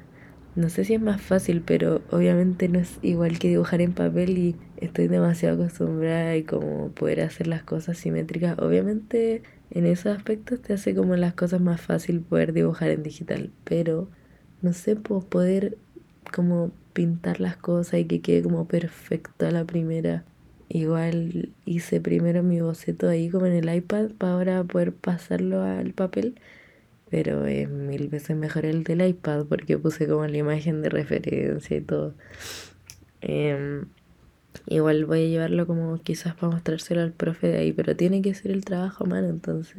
no 0.56 0.70
sé 0.70 0.84
si 0.84 0.94
es 0.96 1.02
más 1.02 1.22
fácil, 1.22 1.62
pero 1.62 2.02
obviamente 2.12 2.68
no 2.68 2.80
es 2.80 3.00
igual 3.02 3.40
que 3.40 3.48
dibujar 3.48 3.82
en 3.82 3.94
papel 3.94 4.38
y 4.38 4.56
estoy 4.78 5.08
demasiado 5.08 5.56
acostumbrada 5.56 6.36
y 6.36 6.44
como 6.44 6.90
poder 6.90 7.22
hacer 7.22 7.48
las 7.48 7.64
cosas 7.64 7.98
simétricas. 7.98 8.60
Obviamente 8.60 9.44
en 9.70 9.86
esos 9.86 10.18
aspectos 10.18 10.62
te 10.62 10.74
hace 10.74 10.94
como 10.94 11.16
las 11.16 11.34
cosas 11.34 11.62
más 11.62 11.80
fácil 11.80 12.20
poder 12.20 12.52
dibujar 12.52 12.90
en 12.90 13.04
digital, 13.04 13.52
pero 13.64 14.10
no 14.62 14.74
sé, 14.74 14.98
pues 14.98 15.24
poder 15.24 15.78
como 16.34 16.72
pintar 16.94 17.40
las 17.40 17.56
cosas 17.56 18.02
y 18.02 18.06
que 18.06 18.22
quede 18.22 18.44
como 18.44 18.68
perfecto 18.68 19.48
a 19.48 19.52
la 19.52 19.64
primera. 19.64 20.26
Igual 20.74 21.50
hice 21.66 22.00
primero 22.00 22.44
mi 22.44 22.62
boceto 22.62 23.10
ahí 23.10 23.30
como 23.30 23.46
en 23.46 23.54
el 23.54 23.76
iPad 23.76 24.12
para 24.18 24.34
ahora 24.34 24.64
poder 24.64 24.94
pasarlo 24.94 25.62
al 25.62 25.92
papel 25.94 26.36
pero 27.12 27.46
es 27.46 27.70
mil 27.70 28.08
veces 28.08 28.38
mejor 28.38 28.66
el 28.66 28.86
del 28.86 29.06
iPad 29.06 29.46
porque 29.46 29.78
puse 29.78 30.08
como 30.08 30.26
la 30.26 30.38
imagen 30.38 30.82
de 30.82 30.90
referencia 30.90 31.78
y 31.78 31.82
todo. 31.82 32.14
Em, 33.20 33.86
igual 34.66 35.06
voy 35.06 35.26
a 35.26 35.28
llevarlo 35.28 35.68
como 35.68 35.98
quizás 36.02 36.36
para 36.36 36.54
mostrárselo 36.54 37.02
al 37.02 37.12
profe 37.12 37.48
de 37.48 37.58
ahí, 37.58 37.74
pero 37.74 37.98
tiene 37.98 38.22
que 38.22 38.34
ser 38.34 38.52
el 38.52 38.64
trabajo 38.64 39.04
a 39.04 39.08
mano, 39.08 39.28
entonces 39.28 39.76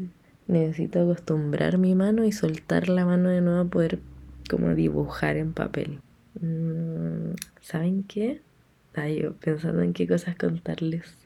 necesito 0.46 1.00
acostumbrar 1.00 1.78
mi 1.78 1.94
mano 1.94 2.24
y 2.26 2.32
soltar 2.32 2.90
la 2.90 3.06
mano 3.06 3.30
de 3.30 3.40
nuevo 3.40 3.60
a 3.60 3.64
poder 3.64 3.98
como 4.50 4.74
dibujar 4.74 5.38
en 5.38 5.54
papel. 5.54 6.00
Mm, 6.38 7.32
¿Saben 7.62 8.02
qué? 8.02 8.42
Ay, 8.94 9.22
yo 9.22 9.34
pensando 9.36 9.82
en 9.82 9.92
qué 9.92 10.06
cosas 10.06 10.36
contarles. 10.36 11.16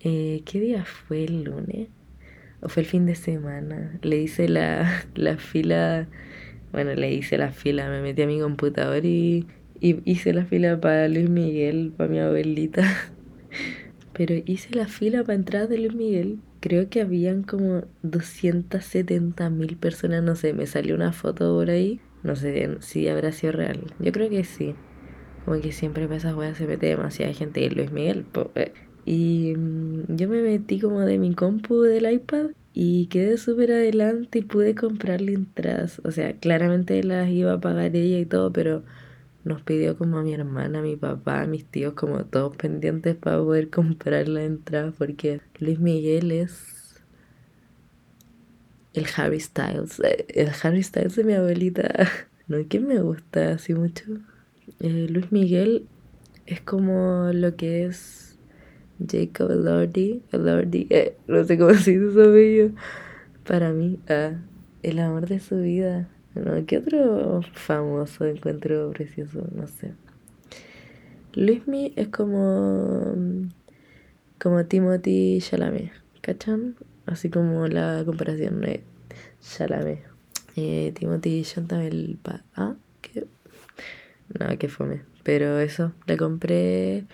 Eh, 0.00 0.42
¿Qué 0.44 0.60
día 0.60 0.84
fue 0.84 1.24
el 1.24 1.44
lunes? 1.44 1.88
o 2.62 2.68
fue 2.68 2.82
el 2.82 2.88
fin 2.88 3.06
de 3.06 3.14
semana. 3.14 3.98
Le 4.02 4.18
hice 4.18 4.48
la, 4.48 5.04
la 5.14 5.36
fila, 5.36 6.08
bueno, 6.72 6.94
le 6.94 7.12
hice 7.12 7.36
la 7.36 7.52
fila, 7.52 7.90
me 7.90 8.00
metí 8.00 8.22
a 8.22 8.26
mi 8.26 8.40
computador 8.40 9.04
y, 9.04 9.46
y 9.80 9.98
hice 10.10 10.32
la 10.32 10.46
fila 10.46 10.80
para 10.80 11.08
Luis 11.08 11.28
Miguel, 11.28 11.92
para 11.96 12.08
mi 12.08 12.20
abuelita. 12.20 12.82
Pero 14.14 14.34
hice 14.46 14.74
la 14.74 14.86
fila 14.86 15.22
para 15.24 15.34
entrar 15.34 15.68
de 15.68 15.78
Luis 15.78 15.94
Miguel. 15.94 16.38
Creo 16.60 16.88
que 16.88 17.00
habían 17.00 17.42
como 17.42 17.82
270 18.02 19.50
mil 19.50 19.76
personas, 19.76 20.22
no 20.22 20.36
sé, 20.36 20.52
me 20.52 20.66
salió 20.66 20.94
una 20.94 21.12
foto 21.12 21.56
por 21.56 21.70
ahí. 21.70 22.00
No 22.22 22.36
sé 22.36 22.76
si 22.80 23.08
habrá 23.08 23.32
sido 23.32 23.52
real. 23.52 23.80
Yo 23.98 24.12
creo 24.12 24.30
que 24.30 24.44
sí. 24.44 24.76
Como 25.44 25.60
que 25.60 25.72
siempre 25.72 26.06
para 26.06 26.16
esas 26.16 26.34
weas 26.34 26.56
se 26.56 26.66
mete 26.66 26.86
demasiada 26.86 27.32
gente. 27.34 27.60
Y 27.60 27.70
Luis 27.70 27.90
Miguel, 27.92 28.26
eh, 28.54 28.72
y 29.04 29.54
mm, 29.56 30.16
yo 30.16 30.28
me 30.28 30.42
metí 30.42 30.80
como 30.80 31.00
de 31.00 31.18
mi 31.18 31.34
compu 31.34 31.82
del 31.82 32.10
iPad 32.12 32.50
y 32.74 33.06
quedé 33.08 33.36
súper 33.38 33.72
adelante 33.72 34.38
y 34.40 34.42
pude 34.42 34.74
comprarle 34.74 35.34
entradas. 35.34 36.00
O 36.04 36.10
sea, 36.10 36.34
claramente 36.38 37.02
las 37.04 37.28
iba 37.30 37.52
a 37.54 37.60
pagar 37.60 37.94
ella 37.96 38.18
y 38.18 38.26
todo, 38.26 38.52
pero 38.52 38.82
nos 39.44 39.62
pidió 39.62 39.96
como 39.98 40.18
a 40.18 40.22
mi 40.22 40.34
hermana, 40.34 40.80
a 40.80 40.82
mi 40.82 40.96
papá, 40.96 41.42
a 41.42 41.46
mis 41.46 41.64
tíos, 41.66 41.94
como 41.94 42.24
todos 42.24 42.56
pendientes 42.56 43.16
para 43.16 43.38
poder 43.38 43.70
comprar 43.70 44.28
la 44.28 44.44
entrada, 44.44 44.92
porque 44.96 45.40
Luis 45.58 45.78
Miguel 45.80 46.30
es 46.32 47.02
el 48.94 49.06
Harry 49.16 49.40
Styles, 49.40 50.00
eh, 50.00 50.26
el 50.28 50.50
Harry 50.62 50.82
Styles 50.82 51.16
de 51.16 51.24
mi 51.24 51.34
abuelita. 51.34 52.08
No, 52.48 52.58
que 52.68 52.80
me 52.80 53.00
gusta 53.00 53.52
así 53.52 53.72
mucho? 53.72 54.02
Eh, 54.82 55.06
Luis 55.08 55.30
Miguel 55.30 55.86
es 56.44 56.60
como 56.60 57.30
lo 57.32 57.54
que 57.54 57.84
es 57.84 58.36
Jacob 58.98 59.52
Elordi, 59.52 60.22
Elordi, 60.32 60.88
eh, 60.90 61.16
no 61.28 61.44
sé 61.44 61.56
cómo 61.56 61.72
se 61.74 61.98
dice 61.98 62.10
su. 62.12 62.74
Para 63.46 63.72
mí, 63.72 64.00
ah, 64.08 64.32
el 64.82 64.98
amor 64.98 65.28
de 65.28 65.38
su 65.38 65.58
vida. 65.58 66.08
No, 66.34 66.66
¿Qué 66.66 66.78
otro 66.78 67.42
famoso 67.52 68.24
encuentro 68.24 68.90
precioso? 68.90 69.46
No 69.54 69.68
sé. 69.68 69.92
Luismi 71.34 71.92
es 71.94 72.08
como. 72.08 73.14
como 74.40 74.64
Timothy 74.64 75.38
Chalamet, 75.40 75.92
¿cachan? 76.22 76.74
Así 77.06 77.30
como 77.30 77.68
la 77.68 78.02
comparación 78.04 78.60
de 78.62 78.82
Chalamet. 79.40 80.00
Eh, 80.56 80.92
Timothy 80.98 81.42
Chantal. 81.42 82.18
¿Ah? 82.56 82.74
No, 84.38 84.58
que 84.58 84.68
fome. 84.68 85.02
Pero 85.22 85.58
eso, 85.58 85.92
le 86.06 86.16
compré 86.16 87.06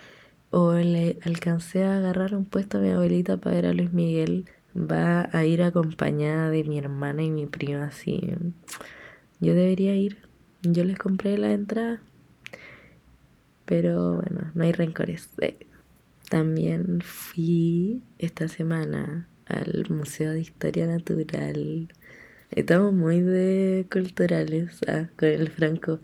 o 0.50 0.74
le 0.74 1.18
alcancé 1.24 1.84
a 1.84 1.98
agarrar 1.98 2.34
un 2.34 2.44
puesto 2.44 2.78
a 2.78 2.80
mi 2.80 2.90
abuelita 2.90 3.36
para 3.36 3.56
ver 3.56 3.66
a 3.66 3.72
Luis 3.72 3.92
Miguel. 3.92 4.46
Va 4.74 5.28
a 5.32 5.44
ir 5.44 5.62
acompañada 5.62 6.50
de 6.50 6.64
mi 6.64 6.78
hermana 6.78 7.22
y 7.22 7.30
mi 7.30 7.46
prima, 7.46 7.86
así. 7.86 8.34
Yo 9.40 9.54
debería 9.54 9.94
ir. 9.96 10.18
Yo 10.62 10.84
les 10.84 10.98
compré 10.98 11.36
la 11.38 11.52
entrada. 11.52 12.00
Pero 13.64 14.16
bueno, 14.16 14.50
no 14.54 14.64
hay 14.64 14.72
rencores. 14.72 15.28
Eh, 15.40 15.66
también 16.30 17.00
fui 17.02 18.02
esta 18.18 18.48
semana 18.48 19.28
al 19.46 19.86
Museo 19.90 20.32
de 20.32 20.40
Historia 20.40 20.86
Natural. 20.86 21.88
Estamos 22.50 22.94
muy 22.94 23.20
de 23.20 23.86
culturales 23.90 24.80
ah, 24.88 25.08
con 25.16 25.28
el 25.28 25.50
Franco. 25.50 26.00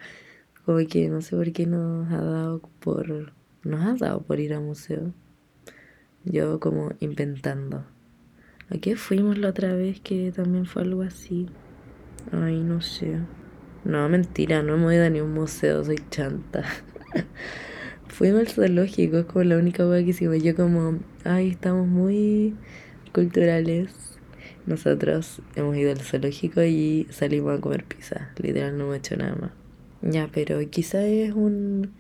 Como 0.64 0.78
que 0.88 1.08
no 1.08 1.20
sé 1.20 1.36
por 1.36 1.52
qué 1.52 1.66
nos 1.66 2.10
ha 2.10 2.22
dado 2.22 2.60
por 2.80 3.32
nos 3.64 3.80
ha 3.80 3.94
dado 3.94 4.22
por 4.22 4.40
ir 4.40 4.54
a 4.54 4.60
museo. 4.60 5.12
Yo 6.24 6.58
como 6.60 6.92
inventando. 7.00 7.84
¿A 8.70 8.78
qué 8.78 8.96
fuimos 8.96 9.36
la 9.36 9.50
otra 9.50 9.74
vez 9.74 10.00
que 10.00 10.32
también 10.32 10.64
fue 10.64 10.82
algo 10.82 11.02
así? 11.02 11.46
Ay, 12.32 12.60
no 12.60 12.80
sé. 12.80 13.18
No, 13.84 14.08
mentira, 14.08 14.62
no 14.62 14.74
hemos 14.74 14.94
ido 14.94 15.04
a 15.04 15.10
ni 15.10 15.20
un 15.20 15.34
museo, 15.34 15.84
soy 15.84 15.98
chanta. 16.10 16.64
fuimos 18.08 18.40
al 18.40 18.48
zoológico, 18.48 19.18
es 19.18 19.24
como 19.26 19.44
la 19.44 19.58
única 19.58 19.84
cosa 19.84 19.98
que 19.98 20.10
hicimos. 20.10 20.42
Yo 20.42 20.54
como, 20.54 20.98
ay, 21.24 21.50
estamos 21.50 21.86
muy 21.86 22.56
culturales. 23.12 24.18
nosotros 24.66 25.42
hemos 25.56 25.76
ido 25.76 25.92
al 25.92 26.00
zoológico 26.00 26.62
y 26.62 27.06
salimos 27.10 27.58
a 27.58 27.60
comer 27.60 27.84
pizza. 27.84 28.30
Literal 28.38 28.78
no 28.78 28.84
hemos 28.84 28.96
hecho 28.96 29.16
nada 29.16 29.36
más. 29.36 29.63
Ya, 30.06 30.28
pero 30.30 30.60
quizá 30.68 31.06
es 31.06 31.32
un... 31.32 31.94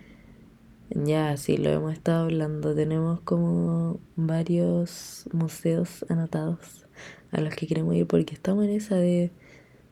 Ya, 0.90 1.36
sí, 1.38 1.56
lo 1.56 1.70
hemos 1.70 1.94
estado 1.94 2.24
hablando. 2.24 2.74
Tenemos 2.74 3.20
como 3.20 3.98
varios 4.14 5.26
museos 5.32 6.04
anotados 6.10 6.86
a 7.32 7.40
los 7.40 7.54
que 7.54 7.66
queremos 7.66 7.94
ir 7.94 8.06
porque 8.06 8.34
estamos 8.34 8.64
en 8.66 8.72
esa 8.72 8.96
de 8.96 9.32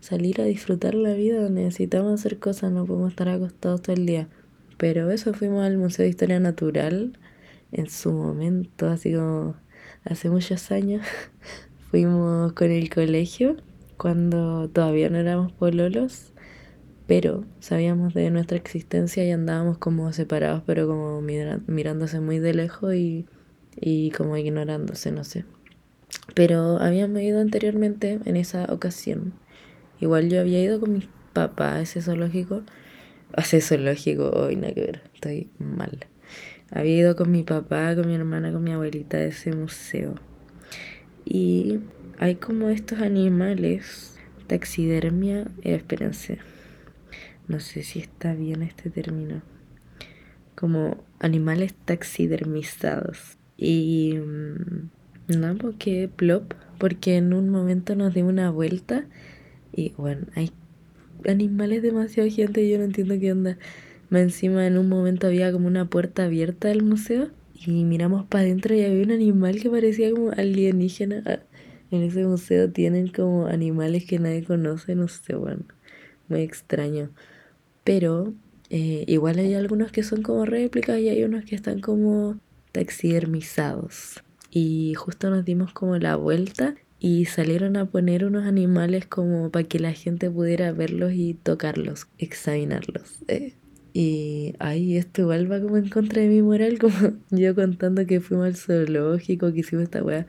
salir 0.00 0.42
a 0.42 0.44
disfrutar 0.44 0.94
la 0.94 1.14
vida. 1.14 1.48
Necesitamos 1.48 2.20
hacer 2.20 2.38
cosas, 2.38 2.70
no 2.70 2.84
podemos 2.84 3.10
estar 3.10 3.30
acostados 3.30 3.80
todo 3.80 3.96
el 3.96 4.04
día. 4.04 4.28
Pero 4.76 5.10
eso 5.10 5.32
fuimos 5.32 5.64
al 5.64 5.78
Museo 5.78 6.04
de 6.04 6.10
Historia 6.10 6.38
Natural 6.38 7.18
en 7.72 7.88
su 7.88 8.12
momento, 8.12 8.90
así 8.90 9.14
como 9.14 9.56
hace 10.04 10.28
muchos 10.28 10.70
años. 10.70 11.06
Fuimos 11.90 12.52
con 12.52 12.70
el 12.70 12.90
colegio 12.90 13.56
cuando 13.96 14.68
todavía 14.68 15.08
no 15.08 15.18
éramos 15.18 15.52
pololos, 15.52 16.31
pero 17.06 17.44
sabíamos 17.60 18.14
de 18.14 18.30
nuestra 18.30 18.56
existencia 18.56 19.24
y 19.24 19.30
andábamos 19.30 19.78
como 19.78 20.12
separados, 20.12 20.62
pero 20.66 20.86
como 20.86 21.20
mirándose 21.20 22.20
muy 22.20 22.38
de 22.38 22.54
lejos 22.54 22.94
y, 22.94 23.26
y 23.80 24.10
como 24.12 24.36
ignorándose, 24.36 25.10
no 25.12 25.24
sé. 25.24 25.44
Pero 26.34 26.78
habíamos 26.78 27.22
ido 27.22 27.40
anteriormente 27.40 28.20
en 28.24 28.36
esa 28.36 28.64
ocasión. 28.72 29.32
Igual 30.00 30.28
yo 30.28 30.40
había 30.40 30.62
ido 30.62 30.80
con 30.80 30.92
mi 30.92 31.08
papá 31.32 31.76
a 31.76 31.80
ese 31.82 32.02
zoológico. 32.02 32.62
Ese 33.36 33.60
zoológico, 33.60 34.30
hoy 34.30 34.56
nada 34.56 34.74
que 34.74 34.80
ver, 34.80 35.02
estoy 35.14 35.48
mal. 35.58 36.06
Había 36.70 36.96
ido 36.96 37.16
con 37.16 37.30
mi 37.30 37.42
papá, 37.42 37.94
con 37.94 38.08
mi 38.08 38.14
hermana, 38.14 38.52
con 38.52 38.64
mi 38.64 38.72
abuelita 38.72 39.18
a 39.18 39.24
ese 39.24 39.52
museo. 39.52 40.14
Y 41.24 41.80
hay 42.18 42.36
como 42.36 42.68
estos 42.68 43.00
animales, 43.00 44.16
taxidermia, 44.46 45.46
eh, 45.62 45.74
espérense, 45.74 46.38
no 47.48 47.60
sé 47.60 47.82
si 47.82 47.98
está 47.98 48.34
bien 48.34 48.62
este 48.62 48.90
término, 48.90 49.42
como 50.54 51.02
animales 51.18 51.74
taxidermizados. 51.74 53.36
Y 53.56 54.14
mm, 54.14 55.38
no, 55.38 55.56
porque 55.56 56.08
plop, 56.14 56.54
porque 56.78 57.16
en 57.16 57.32
un 57.32 57.48
momento 57.48 57.94
nos 57.94 58.14
dio 58.14 58.26
una 58.26 58.50
vuelta 58.50 59.06
y 59.72 59.92
bueno, 59.96 60.26
hay 60.34 60.52
animales 61.26 61.82
demasiado 61.82 62.28
gente 62.30 62.68
yo 62.68 62.78
no 62.78 62.84
entiendo 62.84 63.18
qué 63.18 63.32
onda. 63.32 63.58
Más 64.10 64.22
encima 64.22 64.66
en 64.66 64.76
un 64.76 64.88
momento 64.88 65.26
había 65.26 65.52
como 65.52 65.66
una 65.66 65.86
puerta 65.86 66.24
abierta 66.24 66.68
del 66.68 66.82
museo 66.82 67.30
y 67.54 67.84
miramos 67.84 68.26
para 68.26 68.44
adentro 68.44 68.74
y 68.74 68.84
había 68.84 69.02
un 69.04 69.12
animal 69.12 69.60
que 69.60 69.70
parecía 69.70 70.10
como 70.10 70.32
alienígena. 70.32 71.22
Ah, 71.24 71.40
en 71.90 72.02
ese 72.02 72.24
museo 72.24 72.70
tienen 72.70 73.08
como 73.08 73.46
animales 73.46 74.04
que 74.04 74.18
nadie 74.18 74.44
conoce, 74.44 74.94
no 74.94 75.08
sé, 75.08 75.34
bueno, 75.34 75.64
muy 76.28 76.40
extraño. 76.40 77.10
Pero 77.84 78.32
eh, 78.70 79.04
igual 79.06 79.38
hay 79.38 79.54
algunos 79.54 79.92
que 79.92 80.02
son 80.02 80.22
como 80.22 80.44
réplicas 80.44 80.98
y 80.98 81.08
hay 81.08 81.24
unos 81.24 81.44
que 81.44 81.54
están 81.54 81.80
como 81.80 82.38
taxidermizados. 82.72 84.22
Y 84.50 84.94
justo 84.94 85.30
nos 85.30 85.44
dimos 85.44 85.72
como 85.72 85.96
la 85.98 86.16
vuelta 86.16 86.74
y 86.98 87.24
salieron 87.24 87.76
a 87.76 87.86
poner 87.86 88.24
unos 88.24 88.46
animales 88.46 89.06
como 89.06 89.50
para 89.50 89.66
que 89.66 89.80
la 89.80 89.92
gente 89.92 90.30
pudiera 90.30 90.72
verlos 90.72 91.12
y 91.14 91.34
tocarlos, 91.34 92.06
examinarlos. 92.18 93.18
Eh. 93.28 93.54
Y 93.92 94.54
ahí 94.58 94.96
esto 94.96 95.22
igual 95.22 95.50
va 95.50 95.60
como 95.60 95.76
en 95.76 95.88
contra 95.88 96.22
de 96.22 96.28
mi 96.28 96.42
moral, 96.42 96.78
como 96.80 97.14
yo 97.30 97.54
contando 97.54 98.06
que 98.06 98.20
fuimos 98.20 98.46
al 98.46 98.56
zoológico, 98.56 99.52
que 99.52 99.60
hicimos 99.60 99.84
esta 99.84 100.02
weá. 100.02 100.26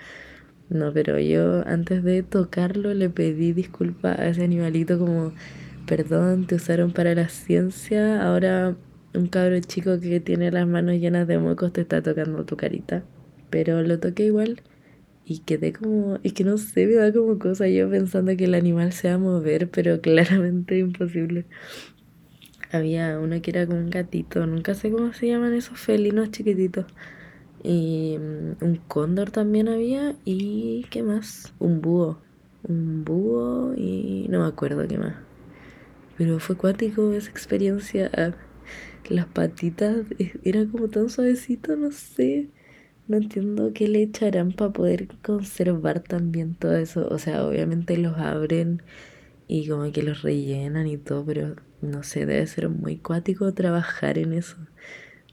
No, 0.69 0.91
pero 0.93 1.19
yo 1.19 1.65
antes 1.67 2.03
de 2.03 2.23
tocarlo 2.23 2.93
le 2.93 3.09
pedí 3.09 3.53
disculpas 3.53 4.17
a 4.17 4.29
ese 4.29 4.43
animalito 4.43 4.97
como, 4.97 5.33
perdón, 5.85 6.47
te 6.47 6.55
usaron 6.55 6.91
para 6.93 7.15
la 7.15 7.29
ciencia, 7.29 8.25
ahora 8.25 8.75
un 9.13 9.27
cabro 9.27 9.59
chico 9.59 9.99
que 9.99 10.19
tiene 10.19 10.51
las 10.51 10.67
manos 10.67 10.95
llenas 10.95 11.27
de 11.27 11.37
mocos 11.37 11.73
te 11.73 11.81
está 11.81 12.01
tocando 12.01 12.45
tu 12.45 12.57
carita. 12.57 13.03
Pero 13.49 13.81
lo 13.83 13.99
toqué 13.99 14.25
igual 14.25 14.61
y 15.25 15.39
quedé 15.39 15.73
como, 15.73 16.19
y 16.23 16.31
que 16.31 16.43
no 16.43 16.57
sé, 16.57 16.87
me 16.87 16.95
da 16.95 17.13
como 17.13 17.39
cosa 17.39 17.67
yo 17.67 17.89
pensando 17.89 18.35
que 18.35 18.45
el 18.45 18.55
animal 18.55 18.93
se 18.93 19.09
va 19.09 19.15
a 19.15 19.17
mover, 19.17 19.69
pero 19.69 20.01
claramente 20.01 20.77
imposible. 20.79 21.45
Había 22.71 23.19
uno 23.19 23.39
que 23.41 23.51
era 23.51 23.67
como 23.67 23.79
un 23.79 23.89
gatito, 23.91 24.45
nunca 24.47 24.73
sé 24.73 24.91
cómo 24.91 25.13
se 25.13 25.27
llaman 25.27 25.53
esos 25.53 25.79
felinos 25.79 26.31
chiquititos. 26.31 26.85
Y 27.63 28.17
mm, 28.19 28.63
un 28.63 28.75
cóndor 28.87 29.31
también 29.31 29.69
había. 29.69 30.15
¿Y 30.25 30.85
qué 30.89 31.03
más? 31.03 31.53
Un 31.59 31.81
búho. 31.81 32.17
Un 32.67 33.05
búho 33.05 33.73
y 33.77 34.27
no 34.29 34.41
me 34.41 34.47
acuerdo 34.47 34.87
qué 34.87 34.97
más. 34.97 35.13
Pero 36.17 36.39
fue 36.39 36.55
cuático 36.57 37.13
esa 37.13 37.29
experiencia. 37.29 38.11
Las 39.09 39.25
patitas 39.27 40.05
e, 40.19 40.33
era 40.43 40.65
como 40.67 40.87
tan 40.89 41.09
suavecito, 41.09 41.75
no 41.75 41.91
sé. 41.91 42.49
No 43.07 43.17
entiendo 43.17 43.71
qué 43.73 43.87
le 43.87 44.03
echarán 44.03 44.53
para 44.53 44.71
poder 44.71 45.07
conservar 45.23 46.01
también 46.01 46.55
todo 46.55 46.75
eso. 46.77 47.07
O 47.09 47.19
sea, 47.19 47.45
obviamente 47.45 47.97
los 47.97 48.17
abren 48.17 48.81
y 49.47 49.67
como 49.69 49.91
que 49.91 50.03
los 50.03 50.21
rellenan 50.21 50.87
y 50.87 50.97
todo, 50.97 51.25
pero 51.25 51.55
no 51.81 52.03
sé, 52.03 52.25
debe 52.25 52.47
ser 52.47 52.69
muy 52.69 52.97
cuático 52.97 53.53
trabajar 53.53 54.17
en 54.17 54.33
eso. 54.33 54.57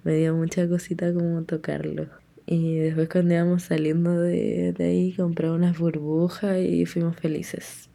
Me 0.04 0.16
dio 0.16 0.34
mucha 0.36 0.68
cosita 0.68 1.12
como 1.14 1.44
tocarlo. 1.44 2.08
Y 2.46 2.76
después 2.78 3.08
cuando 3.08 3.34
íbamos 3.34 3.64
saliendo 3.64 4.20
de, 4.20 4.72
de 4.76 4.84
ahí 4.84 5.14
compré 5.14 5.50
unas 5.50 5.78
burbujas 5.78 6.58
y 6.60 6.86
fuimos 6.86 7.16
felices. 7.16 7.89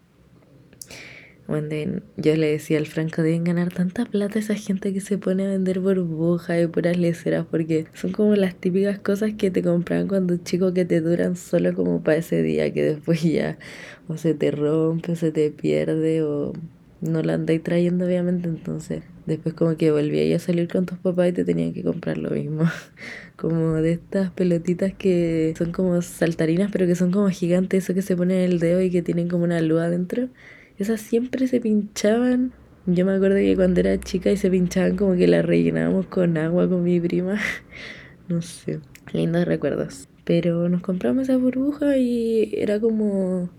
Bueno, 1.47 2.01
yo 2.17 2.35
le 2.35 2.51
decía 2.51 2.79
al 2.79 2.87
Franco, 2.87 3.21
deben 3.21 3.43
ganar 3.43 3.71
tanta 3.71 4.05
plata 4.05 4.39
esa 4.39 4.55
gente 4.55 4.93
que 4.93 4.99
se 4.99 5.19
pone 5.19 5.45
a 5.45 5.49
vender 5.49 5.79
burbujas 5.79 6.63
y 6.63 6.67
puras 6.67 6.97
leceras, 6.97 7.45
porque 7.45 7.85
son 7.93 8.11
como 8.13 8.35
las 8.35 8.55
típicas 8.55 8.97
cosas 8.97 9.33
que 9.37 9.51
te 9.51 9.61
compran 9.61 10.07
cuando 10.07 10.37
chico 10.37 10.73
que 10.73 10.85
te 10.85 11.01
duran 11.01 11.35
solo 11.35 11.75
como 11.75 12.01
para 12.01 12.17
ese 12.17 12.41
día, 12.41 12.73
que 12.73 12.83
después 12.83 13.21
ya 13.21 13.59
o 14.07 14.17
se 14.17 14.33
te 14.33 14.49
rompe, 14.49 15.11
o 15.11 15.15
se 15.15 15.31
te 15.31 15.51
pierde, 15.51 16.23
o 16.23 16.53
no 17.01 17.21
la 17.21 17.35
andáis 17.35 17.61
trayendo 17.61 18.05
obviamente, 18.05 18.47
entonces 18.49 19.03
después 19.27 19.53
como 19.53 19.77
que 19.77 19.91
volví 19.91 20.33
a 20.33 20.39
salir 20.39 20.67
con 20.67 20.85
tus 20.85 20.97
papás 20.97 21.29
y 21.29 21.33
te 21.33 21.45
tenían 21.45 21.73
que 21.73 21.83
comprar 21.83 22.17
lo 22.17 22.31
mismo. 22.31 22.63
como 23.35 23.73
de 23.75 23.93
estas 23.93 24.31
pelotitas 24.31 24.93
que 24.93 25.53
son 25.57 25.71
como 25.71 26.01
saltarinas, 26.01 26.71
pero 26.71 26.87
que 26.87 26.95
son 26.95 27.11
como 27.11 27.29
gigantes, 27.29 27.83
eso 27.83 27.93
que 27.93 28.01
se 28.01 28.15
ponen 28.15 28.37
en 28.37 28.51
el 28.51 28.59
dedo 28.59 28.81
y 28.81 28.89
que 28.89 29.01
tienen 29.01 29.27
como 29.27 29.43
una 29.43 29.61
luz 29.61 29.81
adentro. 29.81 30.29
Esas 30.77 30.99
siempre 30.99 31.47
se 31.47 31.61
pinchaban. 31.61 32.51
Yo 32.85 33.05
me 33.05 33.13
acuerdo 33.13 33.37
que 33.37 33.55
cuando 33.55 33.79
era 33.79 33.97
chica 33.99 34.29
y 34.31 34.37
se 34.37 34.49
pinchaban 34.49 34.97
como 34.97 35.15
que 35.15 35.27
las 35.27 35.45
rellenábamos 35.45 36.07
con 36.07 36.37
agua 36.37 36.67
con 36.67 36.83
mi 36.83 36.99
prima. 36.99 37.39
no 38.27 38.41
sé, 38.41 38.81
lindos 39.13 39.45
recuerdos. 39.45 40.09
Pero 40.25 40.67
nos 40.67 40.81
compramos 40.81 41.23
esa 41.23 41.37
burbuja 41.37 41.97
y 41.97 42.51
era 42.53 42.79
como 42.79 43.49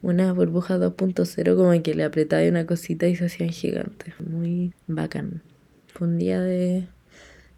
una 0.00 0.32
burbuja 0.32 0.78
2.0 0.78 1.56
como 1.56 1.82
que 1.82 1.94
le 1.94 2.04
apretaba 2.04 2.46
una 2.48 2.64
cosita 2.66 3.08
y 3.08 3.16
se 3.16 3.26
hacían 3.26 3.50
gigantes. 3.50 4.14
Muy 4.20 4.72
bacán. 4.86 5.42
Fue 5.88 6.08
un 6.08 6.18
día 6.18 6.40
de, 6.40 6.86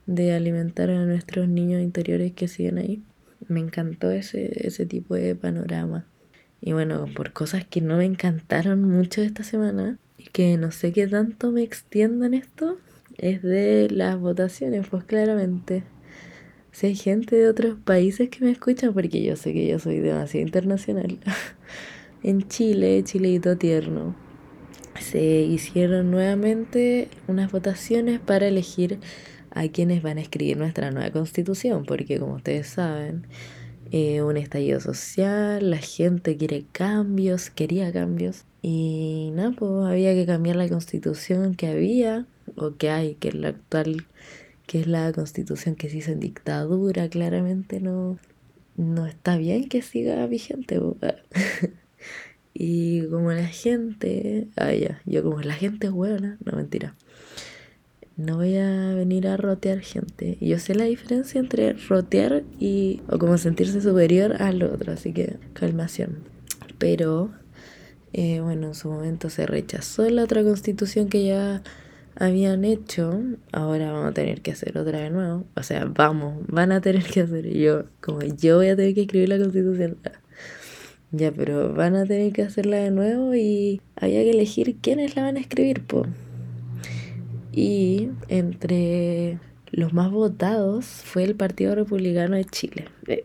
de 0.07 0.33
alimentar 0.33 0.91
a 0.91 1.05
nuestros 1.05 1.49
niños 1.49 1.81
interiores 1.81 2.33
que 2.33 2.49
siguen 2.49 2.79
ahí. 2.79 3.03
Me 3.47 3.61
encantó 3.61 4.11
ese, 4.11 4.67
ese 4.67 4.85
tipo 4.85 5.15
de 5.15 5.37
panorama. 5.37 6.07
Y 6.61 6.73
bueno, 6.73 7.07
por 7.15 7.33
cosas 7.33 7.65
que 7.65 7.81
no 7.81 7.97
me 7.97 8.05
encantaron 8.05 8.83
mucho 8.83 9.23
esta 9.23 9.45
semana 9.45 9.99
y 10.19 10.25
que 10.25 10.57
no 10.57 10.73
sé 10.73 10.93
qué 10.93 11.07
tanto 11.07 11.51
me 11.53 11.63
extiendo 11.63 12.25
en 12.25 12.35
esto, 12.35 12.79
es 13.19 13.43
de 13.43 13.89
las 13.91 14.19
votaciones, 14.19 14.87
pues 14.89 15.05
claramente. 15.05 15.85
Si 16.73 16.89
hay 16.89 16.95
gente 16.95 17.37
de 17.37 17.49
otros 17.49 17.79
países 17.83 18.29
que 18.29 18.45
me 18.45 18.51
escuchan, 18.51 18.93
porque 18.93 19.23
yo 19.23 19.37
sé 19.37 19.53
que 19.53 19.67
yo 19.67 19.79
soy 19.79 20.01
demasiado 20.01 20.47
internacional. 20.47 21.19
en 22.23 22.49
Chile, 22.49 23.03
Chileito 23.05 23.57
tierno, 23.57 24.15
se 25.01 25.43
hicieron 25.43 26.11
nuevamente 26.11 27.09
unas 27.29 27.53
votaciones 27.53 28.21
para 28.21 28.49
elegir 28.49 28.99
a 29.51 29.69
quienes 29.69 30.03
van 30.03 30.19
a 30.19 30.21
escribir 30.21 30.59
nuestra 30.59 30.91
nueva 30.91 31.11
constitución, 31.11 31.85
porque 31.87 32.19
como 32.19 32.35
ustedes 32.35 32.67
saben, 32.67 33.27
eh, 33.93 34.23
un 34.23 34.37
estallido 34.37 34.81
social, 34.81 35.71
la 35.71 35.79
gente 35.79 36.37
quiere 36.37 36.65
cambios, 36.73 37.51
quería 37.51 37.93
cambios. 37.93 38.45
Y 38.63 39.31
nada, 39.35 39.53
pues 39.57 39.87
había 39.87 40.15
que 40.15 40.27
cambiar 40.27 40.57
la 40.57 40.69
constitución 40.69 41.55
que 41.55 41.69
había, 41.69 42.27
o 42.57 42.77
que 42.77 42.91
hay, 42.91 43.15
que 43.15 43.29
es 43.29 43.35
la 43.35 43.49
actual, 43.49 44.07
que 44.67 44.81
es 44.81 44.87
la 44.87 45.13
constitución 45.13 45.77
que 45.77 45.89
se 45.89 45.99
hizo 45.99 46.13
en 46.13 46.21
dictadura, 46.21 47.09
claramente 47.09 47.81
no, 47.81 48.19
no 48.77 49.07
está 49.07 49.37
bien 49.37 49.69
que 49.69 49.83
siga 49.83 50.27
vigente. 50.27 50.81
y 52.55 53.07
como 53.09 53.33
la 53.33 53.47
gente, 53.47 54.49
ah, 54.57 54.73
ya, 54.75 55.01
yo 55.05 55.23
como 55.23 55.41
la 55.43 55.55
gente 55.55 55.89
es 55.89 55.93
buena, 55.93 56.39
no 56.45 56.57
mentira 56.57 56.97
no 58.17 58.37
voy 58.37 58.57
a 58.57 58.95
venir 58.95 59.29
a 59.29 59.37
rotear 59.37 59.81
gente. 59.81 60.39
Yo 60.41 60.59
sé 60.59 60.75
la 60.75 60.85
diferencia 60.85 61.39
entre 61.39 61.75
rotear 61.75 62.45
y 62.59 63.03
o 63.09 63.19
como 63.19 63.39
sentirse 63.39 63.81
superior 63.81 64.43
al 64.43 64.63
otro, 64.63 64.93
así 64.93 65.13
que 65.13 65.37
calmación. 65.53 66.25
pero 66.79 67.31
eh, 68.13 68.41
bueno, 68.41 68.69
en 68.69 68.75
su 68.75 68.89
momento 68.91 69.29
se 69.29 69.47
rechazó 69.47 70.09
la 70.09 70.25
otra 70.25 70.43
constitución 70.43 71.09
que 71.09 71.27
ya 71.27 71.63
habían 72.15 72.65
hecho, 72.65 73.21
ahora 73.53 73.93
vamos 73.93 74.11
a 74.11 74.15
tener 74.15 74.41
que 74.41 74.53
hacer 74.53 74.79
otra 74.79 75.01
de 75.01 75.11
nuevo. 75.11 75.45
O 75.55 75.63
sea, 75.63 75.85
vamos, 75.85 76.39
van 76.49 76.73
a 76.73 76.81
tener 76.81 77.05
que 77.05 77.21
hacer. 77.21 77.47
yo, 77.53 77.85
como 78.01 78.21
yo 78.23 78.57
voy 78.57 78.69
a 78.69 78.77
tener 78.77 78.95
que 78.95 79.03
escribir 79.03 79.29
la 79.29 79.39
constitución. 79.39 79.99
Ya, 81.13 81.31
pero 81.31 81.75
van 81.75 81.95
a 81.95 82.07
tener 82.07 82.33
que 82.33 82.43
hacerla 82.43 82.79
de 82.79 82.91
nuevo 82.91 83.35
y 83.35 83.81
había 83.97 84.23
que 84.23 84.31
elegir 84.31 84.77
quiénes 84.81 85.15
la 85.15 85.23
van 85.23 85.37
a 85.37 85.41
escribir, 85.41 85.83
po. 85.83 86.07
Y 87.57 88.11
entre 88.29 89.41
los 89.71 89.95
más 89.95 90.11
votados 90.11 90.85
fue 90.85 91.25
el 91.25 91.35
Partido 91.35 91.75
Republicano 91.75 92.37
de 92.37 92.45
Chile. 92.45 92.85
Eh, 93.09 93.25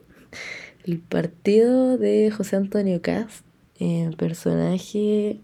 el 0.85 0.99
partido 0.99 1.97
de 1.97 2.31
José 2.31 2.55
Antonio 2.55 3.01
Cast, 3.01 3.45
eh, 3.79 4.09
personaje 4.17 5.41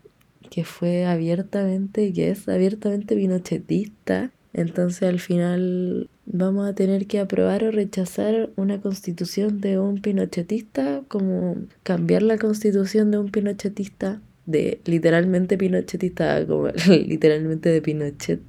que 0.50 0.63
fue 0.63 1.06
abiertamente, 1.06 2.13
que 2.13 2.30
es 2.30 2.47
abiertamente 2.47 3.15
pinochetista. 3.15 4.32
Entonces 4.54 5.04
al 5.04 5.19
final 5.19 6.10
vamos 6.26 6.65
a 6.65 6.73
tener 6.73 7.08
que 7.08 7.19
aprobar 7.19 7.65
o 7.65 7.71
rechazar 7.71 8.52
una 8.56 8.80
constitución 8.80 9.60
de 9.60 9.80
un 9.80 10.02
pinochetista, 10.02 11.04
como 11.10 11.58
cambiar 11.84 12.23
la 12.23 12.38
constitución 12.38 13.12
de 13.12 13.17
un 13.17 13.32
pinochetista, 13.32 14.21
de 14.45 14.80
literalmente 14.86 15.58
pinochetista, 15.58 16.47
como 16.47 16.69
literalmente 16.88 17.67
de 17.67 17.82
Pinochet. 17.82 18.39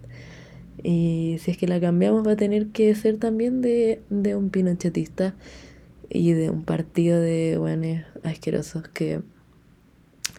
Y 0.83 1.37
si 1.41 1.51
es 1.51 1.57
que 1.57 1.67
la 1.67 1.81
cambiamos 1.81 2.27
va 2.27 2.33
a 2.33 2.37
tener 2.37 2.69
que 2.69 2.95
ser 2.95 3.19
también 3.19 3.62
de, 3.62 4.01
de 4.11 4.37
un 4.37 4.51
pinochetista 4.51 5.35
y 6.11 6.33
de 6.33 6.51
un 6.51 6.64
partido 6.64 7.21
de 7.21 7.59
buenos 7.59 8.05
asquerosos 8.23 8.88
que 8.88 9.21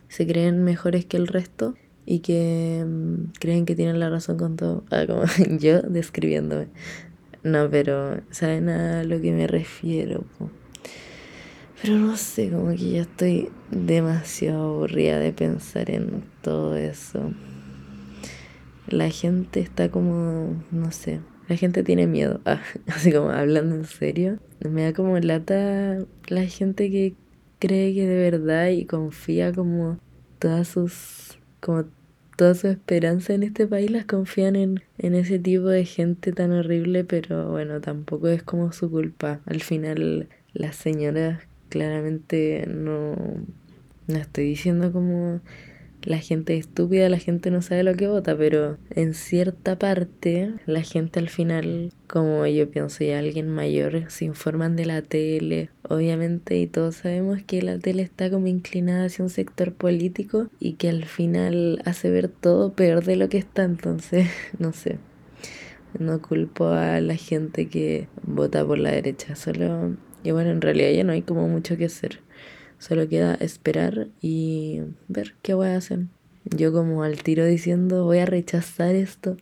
se 0.08 0.26
creen 0.26 0.64
mejores 0.64 1.06
que 1.06 1.18
el 1.18 1.28
resto 1.28 1.76
y 2.06 2.20
que 2.20 2.84
mm, 2.88 3.34
creen 3.40 3.66
que 3.66 3.76
tienen 3.76 4.00
la 4.00 4.10
razón 4.10 4.38
con 4.38 4.56
todo. 4.56 4.84
Ah, 4.90 5.06
como 5.08 5.24
yo 5.60 5.82
describiéndome. 5.82 6.68
No, 7.44 7.70
pero 7.70 8.20
¿saben 8.32 8.68
a 8.68 9.04
lo 9.04 9.22
que 9.22 9.32
me 9.32 9.48
refiero? 9.48 10.26
Pero 11.82 11.96
no 11.96 12.18
sé, 12.18 12.50
como 12.50 12.72
que 12.72 12.90
ya 12.90 13.02
estoy 13.04 13.50
demasiado 13.72 14.74
aburrida 14.74 15.20
de 15.20 15.32
pensar 15.32 15.90
en 15.90 16.24
todo 16.42 16.76
eso. 16.76 17.32
La 18.90 19.10
gente 19.10 19.60
está 19.60 19.90
como, 19.90 20.64
no 20.72 20.92
sé, 20.92 21.20
la 21.48 21.56
gente 21.56 21.84
tiene 21.84 22.08
miedo. 22.08 22.42
Ah, 22.46 22.62
así 22.88 23.12
como 23.12 23.30
hablando 23.30 23.76
en 23.76 23.86
serio. 23.86 24.40
Me 24.68 24.84
da 24.84 24.94
como 24.94 25.18
lata 25.20 26.06
la 26.28 26.46
gente 26.46 26.90
que 26.92 27.16
cree 27.60 27.94
que 27.94 28.08
de 28.08 28.32
verdad 28.32 28.70
y 28.70 28.86
confía 28.86 29.54
como 29.54 30.00
todas 30.40 30.68
sus, 30.68 31.40
como 31.60 31.86
toda 32.38 32.56
su 32.56 32.68
esperanza 32.68 33.34
en 33.34 33.44
este 33.44 33.68
país 33.68 33.92
las 33.92 34.06
confían 34.06 34.56
en, 34.56 34.82
en 34.98 35.14
ese 35.14 35.40
tipo 35.40 35.68
de 35.68 35.86
gente 35.86 36.32
tan 36.32 36.52
horrible, 36.52 37.04
pero 37.04 37.52
bueno, 37.52 37.82
tampoco 37.82 38.30
es 38.30 38.44
como 38.44 38.72
su 38.72 38.90
culpa. 38.90 39.42
Al 39.46 39.62
final 39.62 40.30
las 40.54 40.76
señoras 40.76 41.42
claramente 41.70 42.66
no, 42.68 43.16
no 44.08 44.18
estoy 44.18 44.46
diciendo 44.46 44.92
como 44.92 45.42
la 46.04 46.20
gente 46.20 46.54
es 46.58 46.62
estúpida, 46.62 47.10
la 47.10 47.20
gente 47.20 47.52
no 47.52 47.62
sabe 47.62 47.84
lo 47.84 47.96
que 47.96 48.08
vota, 48.08 48.38
pero 48.38 48.78
en 48.92 49.14
cierta 49.14 49.78
parte 49.78 50.54
la 50.66 50.82
gente 50.82 51.20
al 51.20 51.30
final, 51.30 51.92
como 52.08 52.46
yo 52.48 52.70
pienso, 52.70 53.04
ya 53.04 53.20
alguien 53.20 53.50
mayor, 53.50 54.10
se 54.10 54.26
informan 54.26 54.76
de 54.76 54.86
la 54.86 55.02
tele, 55.02 55.70
obviamente, 55.84 56.58
y 56.58 56.68
todos 56.68 56.96
sabemos 56.96 57.44
que 57.44 57.62
la 57.62 57.78
tele 57.80 58.02
está 58.02 58.30
como 58.30 58.48
inclinada 58.48 59.06
hacia 59.06 59.24
un 59.24 59.30
sector 59.30 59.74
político 59.74 60.48
y 60.60 60.74
que 60.74 60.90
al 60.90 61.06
final 61.06 61.82
hace 61.86 62.10
ver 62.10 62.30
todo 62.30 62.74
peor 62.74 63.04
de 63.04 63.16
lo 63.16 63.30
que 63.30 63.38
está, 63.38 63.64
entonces, 63.64 64.28
no 64.60 64.74
sé. 64.74 64.98
No 65.98 66.22
culpo 66.22 66.68
a 66.68 67.02
la 67.02 67.16
gente 67.16 67.68
que 67.68 68.08
vota 68.22 68.66
por 68.66 68.78
la 68.78 68.92
derecha, 68.92 69.36
solo... 69.36 69.98
Y 70.24 70.32
bueno, 70.32 70.52
en 70.52 70.62
realidad 70.62 70.92
ya 70.92 71.04
no 71.04 71.14
hay 71.14 71.22
como 71.24 71.48
mucho 71.48 71.78
que 71.78 71.86
hacer. 71.86 72.20
Solo 72.80 73.08
queda 73.08 73.36
esperar 73.36 74.08
y 74.22 74.82
ver 75.08 75.36
qué 75.42 75.54
voy 75.54 75.68
a 75.68 75.78
hacer. 75.78 76.08
Yo 76.46 76.72
como 76.72 77.04
al 77.04 77.22
tiro 77.22 77.46
diciendo 77.46 78.06
voy 78.06 78.20
a 78.20 78.26
rechazar 78.26 78.96
esto, 78.96 79.38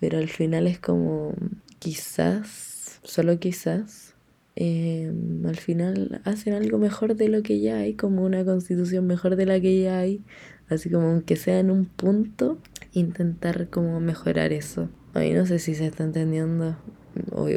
pero 0.00 0.18
al 0.18 0.28
final 0.28 0.66
es 0.66 0.78
como 0.78 1.34
quizás, 1.78 3.00
solo 3.04 3.38
quizás, 3.38 4.14
em, 4.56 5.46
al 5.46 5.56
final 5.56 6.20
hacen 6.24 6.54
algo 6.54 6.78
mejor 6.78 7.14
de 7.14 7.28
lo 7.28 7.42
que 7.42 7.60
ya 7.60 7.78
hay, 7.78 7.94
como 7.94 8.24
una 8.24 8.44
constitución 8.44 9.06
mejor 9.06 9.36
de 9.36 9.46
la 9.46 9.60
que 9.60 9.80
ya 9.80 9.98
hay, 9.98 10.20
así 10.68 10.90
como 10.90 11.06
aunque 11.06 11.36
sea 11.36 11.60
en 11.60 11.70
un 11.70 11.86
punto, 11.86 12.58
intentar 12.92 13.68
como 13.70 14.00
mejorar 14.00 14.52
eso. 14.52 14.88
Ay, 15.14 15.32
no 15.34 15.46
sé 15.46 15.58
si 15.58 15.74
se 15.74 15.86
está 15.86 16.04
entendiendo. 16.04 16.76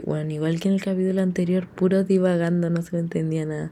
bueno, 0.06 0.32
igual 0.32 0.60
que 0.60 0.68
en 0.68 0.76
el 0.76 0.84
capítulo 0.84 1.22
anterior, 1.22 1.68
puro 1.68 2.04
divagando, 2.04 2.70
no 2.70 2.82
se 2.82 3.00
entendía 3.00 3.46
nada. 3.46 3.72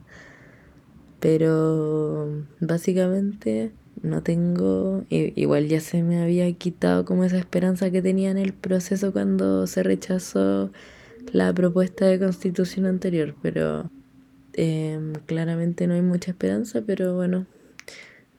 Pero 1.23 2.43
básicamente 2.59 3.71
no 4.01 4.23
tengo, 4.23 5.05
igual 5.09 5.69
ya 5.69 5.79
se 5.79 6.03
me 6.03 6.21
había 6.21 6.51
quitado 6.51 7.05
como 7.05 7.23
esa 7.23 7.37
esperanza 7.37 7.89
que 7.91 8.01
tenía 8.01 8.29
en 8.29 8.37
el 8.37 8.51
proceso 8.51 9.13
cuando 9.13 9.65
se 9.65 9.83
rechazó 9.83 10.69
la 11.31 11.53
propuesta 11.53 12.07
de 12.07 12.19
constitución 12.19 12.85
anterior, 12.85 13.35
pero 13.41 13.89
em, 14.51 15.13
claramente 15.25 15.87
no 15.87 15.93
hay 15.93 16.01
mucha 16.01 16.31
esperanza, 16.31 16.81
pero 16.85 17.15
bueno, 17.15 17.45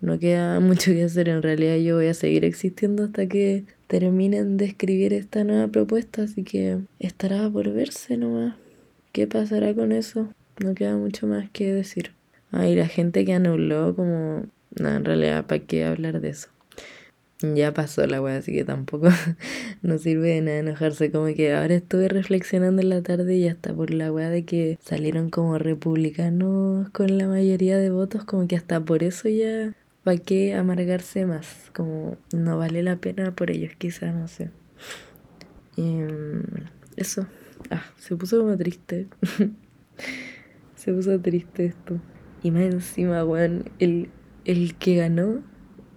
no 0.02 0.18
queda 0.18 0.60
mucho 0.60 0.92
que 0.92 1.04
hacer. 1.04 1.30
En 1.30 1.40
realidad 1.40 1.76
yo 1.78 1.96
voy 1.96 2.08
a 2.08 2.14
seguir 2.14 2.44
existiendo 2.44 3.04
hasta 3.04 3.26
que 3.26 3.64
terminen 3.86 4.58
de 4.58 4.66
escribir 4.66 5.14
esta 5.14 5.42
nueva 5.42 5.68
propuesta, 5.68 6.24
así 6.24 6.44
que 6.44 6.80
estará 6.98 7.48
por 7.48 7.72
verse 7.72 8.18
nomás. 8.18 8.56
¿Qué 9.12 9.26
pasará 9.26 9.72
con 9.72 9.90
eso? 9.90 10.28
No 10.62 10.74
queda 10.74 10.98
mucho 10.98 11.26
más 11.26 11.48
que 11.48 11.72
decir. 11.72 12.12
Ay, 12.56 12.76
la 12.76 12.86
gente 12.86 13.24
que 13.24 13.34
anuló 13.34 13.96
como... 13.96 14.46
No, 14.78 14.88
en 14.88 15.04
realidad, 15.04 15.44
¿para 15.46 15.60
qué 15.60 15.84
hablar 15.84 16.20
de 16.20 16.28
eso? 16.28 16.48
Ya 17.40 17.74
pasó 17.74 18.06
la 18.06 18.22
weá, 18.22 18.36
así 18.36 18.52
que 18.52 18.64
tampoco 18.64 19.08
no 19.82 19.98
sirve 19.98 20.28
de 20.28 20.40
nada 20.40 20.58
enojarse. 20.58 21.10
Como 21.10 21.26
que 21.34 21.52
ahora 21.52 21.74
estuve 21.74 22.08
reflexionando 22.08 22.80
en 22.80 22.90
la 22.90 23.02
tarde 23.02 23.34
y 23.34 23.48
hasta 23.48 23.74
por 23.74 23.92
la 23.92 24.12
weá 24.12 24.30
de 24.30 24.44
que 24.44 24.78
salieron 24.80 25.30
como 25.30 25.58
republicanos 25.58 26.88
con 26.90 27.18
la 27.18 27.26
mayoría 27.26 27.76
de 27.76 27.90
votos, 27.90 28.24
como 28.24 28.46
que 28.46 28.54
hasta 28.54 28.80
por 28.80 29.02
eso 29.02 29.28
ya, 29.28 29.74
¿para 30.04 30.18
qué 30.18 30.54
amargarse 30.54 31.26
más? 31.26 31.72
Como 31.74 32.16
no 32.32 32.56
vale 32.56 32.84
la 32.84 32.96
pena 32.96 33.34
por 33.34 33.50
ellos, 33.50 33.72
quizás, 33.76 34.14
no 34.14 34.28
sé. 34.28 34.50
Em, 35.76 36.44
eso. 36.96 37.26
Ah, 37.70 37.82
se 37.98 38.14
puso 38.14 38.38
como 38.38 38.56
triste. 38.56 39.08
se 40.76 40.92
puso 40.92 41.18
triste 41.20 41.66
esto. 41.66 42.00
Y 42.44 42.50
más 42.50 42.64
encima, 42.64 43.24
weón, 43.24 43.70
el, 43.78 44.10
el 44.44 44.74
que 44.74 44.96
ganó, 44.96 45.42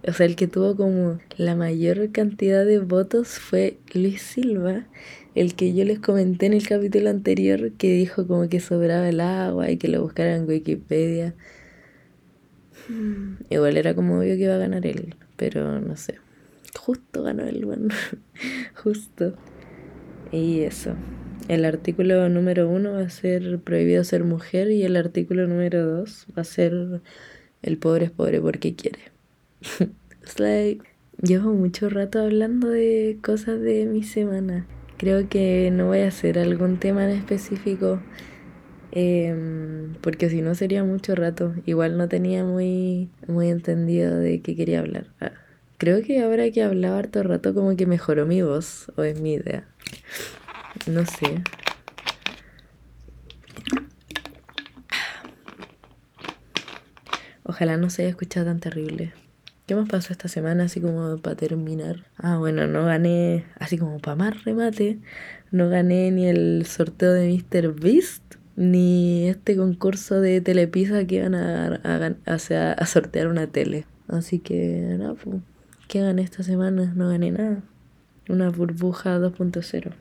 o 0.08 0.14
sea, 0.14 0.26
el 0.26 0.38
que 0.38 0.48
tuvo 0.48 0.78
como 0.78 1.20
la 1.36 1.56
mayor 1.58 2.10
cantidad 2.14 2.66
de 2.66 2.80
votos 2.80 3.38
fue 3.38 3.78
Luis 3.94 4.22
Silva, 4.22 4.88
el 5.36 5.56
que 5.56 5.74
yo 5.74 5.84
les 5.84 6.00
comenté 6.00 6.46
en 6.46 6.54
el 6.54 6.66
capítulo 6.66 7.10
anterior 7.10 7.74
que 7.74 7.92
dijo 7.92 8.26
como 8.26 8.48
que 8.48 8.62
sobraba 8.62 9.10
el 9.10 9.20
agua 9.20 9.70
y 9.70 9.76
que 9.76 9.90
lo 9.90 10.02
buscaran 10.02 10.36
en 10.36 10.48
Wikipedia. 10.48 11.36
Igual 13.50 13.76
era 13.76 13.94
como 13.94 14.18
obvio 14.18 14.38
que 14.38 14.44
iba 14.44 14.56
a 14.56 14.58
ganar 14.58 14.86
él, 14.86 15.16
pero 15.36 15.82
no 15.82 15.98
sé. 15.98 16.16
Justo 16.80 17.24
ganó 17.24 17.44
él, 17.44 17.66
bueno, 17.66 17.94
justo. 18.74 19.34
Y 20.32 20.62
eso. 20.62 20.96
El 21.48 21.64
artículo 21.64 22.28
número 22.28 22.70
uno 22.70 22.94
va 22.94 23.02
a 23.02 23.10
ser 23.10 23.60
prohibido 23.60 24.04
ser 24.04 24.24
mujer 24.24 24.70
y 24.72 24.84
el 24.84 24.98
artículo 24.98 25.48
número 25.48 25.86
dos 25.86 26.28
va 26.38 26.42
a 26.42 26.46
ser 26.46 27.02
el 27.62 27.78
pobre 27.78 28.06
es 28.06 28.12
pobre 28.12 28.42
porque 28.42 28.76
quiere. 28.76 29.00
es 30.24 30.40
like, 30.40 30.86
llevo 31.22 31.54
mucho 31.54 31.90
rato 31.90 32.20
hablando 32.20 32.70
de 32.70 33.18
cosas 33.22 33.60
de 33.62 33.86
mi 33.86 34.04
semana. 34.04 34.66
Creo 34.98 35.30
que 35.30 35.70
no 35.72 35.88
voy 35.88 36.00
a 36.00 36.08
hacer 36.08 36.40
algún 36.40 36.78
tema 36.78 37.06
en 37.06 37.18
específico 37.18 38.02
em, 38.92 39.94
porque 40.02 40.30
si 40.30 40.42
no 40.42 40.56
sería 40.56 40.84
mucho 40.84 41.16
rato. 41.16 41.54
Igual 41.66 41.98
no 41.98 42.08
tenía 42.08 42.44
muy, 42.44 43.10
muy 43.28 43.50
entendido 43.50 44.18
de 44.18 44.42
qué 44.42 44.56
quería 44.56 44.80
hablar. 44.80 45.08
Ah, 45.20 45.32
creo 45.78 46.02
que 46.02 46.22
ahora 46.22 46.50
que 46.52 46.64
hablaba 46.64 46.98
harto 46.98 47.24
rato 47.24 47.54
como 47.54 47.76
que 47.76 47.86
mejoró 47.86 48.26
mi 48.26 48.42
voz 48.42 48.92
o 48.96 49.04
es 49.04 49.22
mi 49.22 49.34
idea. 49.34 49.68
No 50.86 51.06
sé. 51.06 51.42
Ojalá 57.44 57.78
no 57.78 57.90
se 57.90 58.04
haya 58.04 58.10
escuchado 58.12 58.46
tan 58.46 58.60
terrible. 58.60 59.14
¿Qué 59.66 59.76
más 59.76 59.90
pasó 59.90 60.14
esta 60.14 60.28
semana 60.28 60.66
así 60.66 60.80
como 60.80 61.18
para 61.18 61.36
terminar? 61.36 62.06
Ah, 62.18 62.38
bueno, 62.38 62.68
no 62.68 62.86
gané, 62.86 63.46
así 63.60 63.78
como 63.78 64.00
para 64.00 64.16
más 64.16 64.44
remate, 64.46 65.00
no 65.52 65.68
gané 65.68 66.12
ni 66.12 66.28
el 66.28 66.66
sorteo 66.66 67.12
de 67.12 67.28
Mr. 67.28 67.74
Beast, 67.74 68.36
ni 68.56 69.28
este 69.28 69.58
concurso 69.58 70.22
de 70.22 70.40
telepizza 70.40 71.06
que 71.06 71.16
iban 71.16 71.36
a, 71.36 71.82
a, 71.84 72.34
a, 72.34 72.86
sortear 72.86 73.28
una 73.28 73.48
tele. 73.48 73.86
Así 74.08 74.40
que, 74.40 74.96
no, 74.98 75.16
pues, 75.16 75.42
¿qué 75.88 76.02
gané 76.02 76.22
esta 76.22 76.44
semana? 76.44 76.94
No 76.96 77.10
gané 77.10 77.32
nada. 77.32 77.62
Una 78.30 78.50
burbuja 78.50 79.20
2.0. 79.20 79.92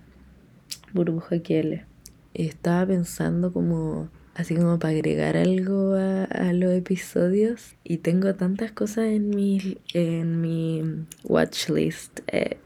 Burbuja 0.97 1.41
QL. 1.41 1.87
Estaba 2.35 2.87
pensando 2.87 3.53
como 3.53 4.11
así 4.37 4.55
como 4.55 4.79
para 4.79 4.93
agregar 4.93 5.37
algo 5.39 5.95
a, 5.95 6.53
los 6.53 6.73
episodios 6.73 7.75
y 7.83 7.99
tengo 7.99 8.35
tantas 8.35 8.71
cosas 8.71 9.07
en 9.07 9.31
mi 9.31 9.79
en 9.95 10.43
mi 10.43 11.07
watch 11.25 11.71
list 11.71 12.21
eh, 12.27 12.59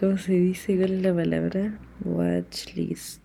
¿cómo 0.00 0.16
se 0.16 0.32
dice? 0.32 0.76
¿cuál 0.78 0.92
es 0.92 1.02
la 1.02 1.14
palabra? 1.14 1.78
watch 2.02 2.74
list 2.74 3.20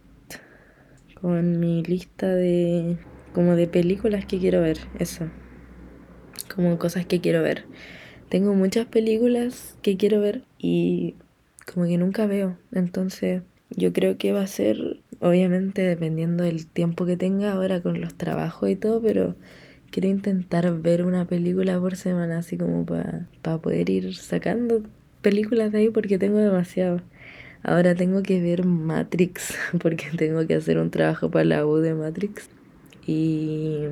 con 1.21 1.61
mi 1.61 1.81
lista 1.83 2.27
de 2.27 2.97
como 3.33 3.55
de 3.55 3.67
películas 3.67 4.25
que 4.25 4.37
quiero 4.37 4.61
ver 4.61 4.79
eso 4.99 5.29
como 6.53 6.77
cosas 6.77 7.05
que 7.05 7.21
quiero 7.21 7.41
ver 7.41 7.63
tengo 8.27 8.53
muchas 8.53 8.85
películas 8.85 9.77
que 9.81 9.95
quiero 9.95 10.19
ver 10.19 10.43
y 10.57 11.15
como 11.73 11.85
que 11.85 11.97
nunca 11.97 12.25
veo 12.25 12.57
entonces 12.73 13.43
yo 13.69 13.93
creo 13.93 14.17
que 14.17 14.31
va 14.31 14.41
a 14.41 14.47
ser 14.47 14.99
obviamente 15.19 15.81
dependiendo 15.81 16.43
del 16.43 16.67
tiempo 16.67 17.05
que 17.05 17.17
tenga 17.17 17.53
ahora 17.53 17.81
con 17.81 17.99
los 18.01 18.15
trabajos 18.15 18.69
y 18.69 18.75
todo, 18.75 19.01
pero 19.01 19.35
quiero 19.91 20.09
intentar 20.09 20.73
ver 20.79 21.03
una 21.03 21.25
película 21.25 21.79
por 21.79 21.95
semana, 21.95 22.39
así 22.39 22.57
como 22.57 22.85
para 22.85 23.27
poder 23.61 23.89
ir 23.89 24.15
sacando 24.15 24.83
películas 25.21 25.71
de 25.71 25.79
ahí 25.79 25.89
porque 25.89 26.17
tengo 26.17 26.37
demasiado. 26.37 27.01
Ahora 27.63 27.95
tengo 27.95 28.23
que 28.23 28.41
ver 28.41 28.65
Matrix 28.65 29.55
porque 29.81 30.07
tengo 30.15 30.45
que 30.47 30.55
hacer 30.55 30.77
un 30.77 30.91
trabajo 30.91 31.29
para 31.31 31.45
la 31.45 31.65
U 31.65 31.77
de 31.77 31.93
Matrix. 31.93 32.49
Y 33.05 33.83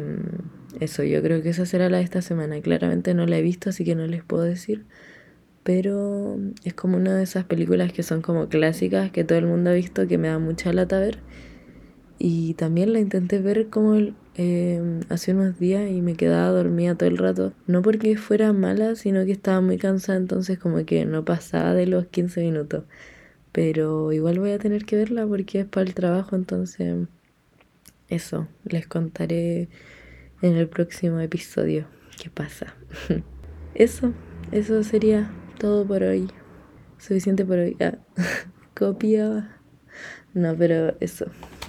eso, 0.80 1.04
yo 1.04 1.22
creo 1.22 1.42
que 1.42 1.50
esa 1.50 1.66
será 1.66 1.90
la 1.90 1.98
de 1.98 2.04
esta 2.04 2.22
semana. 2.22 2.60
Claramente 2.62 3.14
no 3.14 3.26
la 3.26 3.38
he 3.38 3.42
visto, 3.42 3.70
así 3.70 3.86
que 3.86 3.96
no 3.96 4.08
les 4.08 4.24
puedo 4.24 4.44
decir 4.44 4.84
pero 5.65 6.38
es 6.63 6.75
como 6.75 6.95
una 6.95 7.15
de 7.15 7.23
esas 7.23 7.45
películas 7.45 7.91
que 7.91 8.04
son 8.04 8.21
como 8.21 8.49
clásicas 8.49 9.10
que 9.10 9.23
todo 9.23 9.39
el 9.39 9.47
mundo 9.47 9.71
ha 9.71 9.73
visto 9.73 10.08
que 10.08 10.19
me 10.19 10.28
da 10.28 10.38
mucha 10.38 10.71
lata 10.71 10.99
ver. 10.99 11.17
Y 12.19 12.54
también 12.54 12.93
la 12.93 12.99
intenté 12.99 13.39
ver 13.39 13.69
como 13.71 13.95
eh, 14.36 14.99
hace 15.10 15.34
unos 15.34 15.58
días 15.58 15.89
y 15.89 16.01
me 16.04 16.13
quedaba 16.13 16.49
dormida 16.49 16.93
todo 16.93 17.10
el 17.10 17.17
rato. 17.17 17.54
No 17.65 17.82
porque 17.82 18.15
fuera 18.15 18.54
mala, 18.54 18.95
sino 18.95 19.25
que 19.25 19.32
estaba 19.32 19.60
muy 19.60 19.80
cansada, 19.80 20.19
entonces 20.19 20.60
como 20.60 20.86
que 20.86 21.04
no 21.06 21.25
pasaba 21.25 21.73
de 21.73 21.88
los 21.88 22.06
15 22.06 22.41
minutos. 22.41 22.84
Pero 23.51 24.13
igual 24.13 24.38
voy 24.38 24.51
a 24.51 24.60
tener 24.60 24.86
que 24.86 24.97
verla 24.97 25.25
porque 25.25 25.62
es 25.62 25.65
para 25.65 25.88
el 25.88 25.95
trabajo, 25.95 26.36
entonces 26.36 27.08
eso, 28.08 28.47
les 28.65 28.86
contaré 28.86 29.67
en 30.43 30.58
el 30.58 30.67
próximo 30.67 31.19
episodio 31.21 31.88
qué 32.21 32.30
pasa. 32.30 32.75
eso, 33.73 34.13
eso 34.51 34.84
sería 34.84 35.32
todo 35.56 35.86
por 35.86 36.04
hoy. 36.04 36.30
Suficiente 36.98 37.46
por 37.46 37.58
hoy. 37.60 37.78
Ah, 37.80 37.98
copiaba. 38.76 39.50
No, 40.34 40.56
pero 40.56 40.96
eso. 41.00 41.28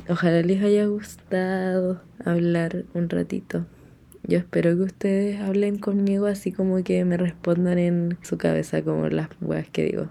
Ojalá 0.08 0.42
les 0.42 0.62
haya 0.62 0.86
gustado 0.86 2.02
hablar 2.24 2.84
un 2.94 3.08
ratito. 3.08 3.66
Yo 4.24 4.38
espero 4.38 4.76
que 4.76 4.82
ustedes 4.82 5.40
hablen 5.40 5.78
conmigo 5.78 6.26
así 6.26 6.50
como 6.50 6.82
que 6.82 7.04
me 7.04 7.16
respondan 7.16 7.78
en 7.78 8.18
su 8.22 8.38
cabeza 8.38 8.82
como 8.82 9.08
las 9.08 9.28
weas 9.40 9.70
que 9.70 9.84
digo. 9.84 10.08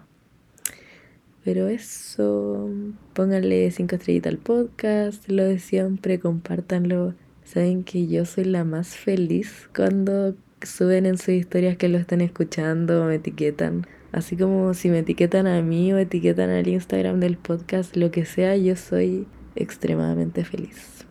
Pero 1.43 1.67
eso, 1.67 2.69
pónganle 3.13 3.69
cinco 3.71 3.97
estrellitas 3.97 4.31
al 4.31 4.39
podcast, 4.39 5.29
lo 5.29 5.43
de 5.43 5.59
siempre, 5.59 6.19
compártanlo. 6.19 7.13
Saben 7.43 7.83
que 7.83 8.07
yo 8.07 8.25
soy 8.25 8.45
la 8.45 8.63
más 8.63 8.95
feliz 8.95 9.69
cuando 9.75 10.35
suben 10.65 11.05
en 11.05 11.17
sus 11.17 11.29
historias 11.29 11.77
que 11.77 11.89
lo 11.89 11.97
están 11.97 12.21
escuchando 12.21 13.03
o 13.03 13.05
me 13.05 13.15
etiquetan. 13.15 13.87
Así 14.11 14.37
como 14.37 14.73
si 14.73 14.89
me 14.89 14.99
etiquetan 14.99 15.47
a 15.47 15.61
mí 15.61 15.91
o 15.93 15.97
etiquetan 15.97 16.49
al 16.49 16.67
Instagram 16.67 17.19
del 17.19 17.37
podcast, 17.37 17.95
lo 17.95 18.11
que 18.11 18.25
sea, 18.25 18.55
yo 18.55 18.75
soy 18.75 19.27
extremadamente 19.55 20.45
feliz. 20.45 21.05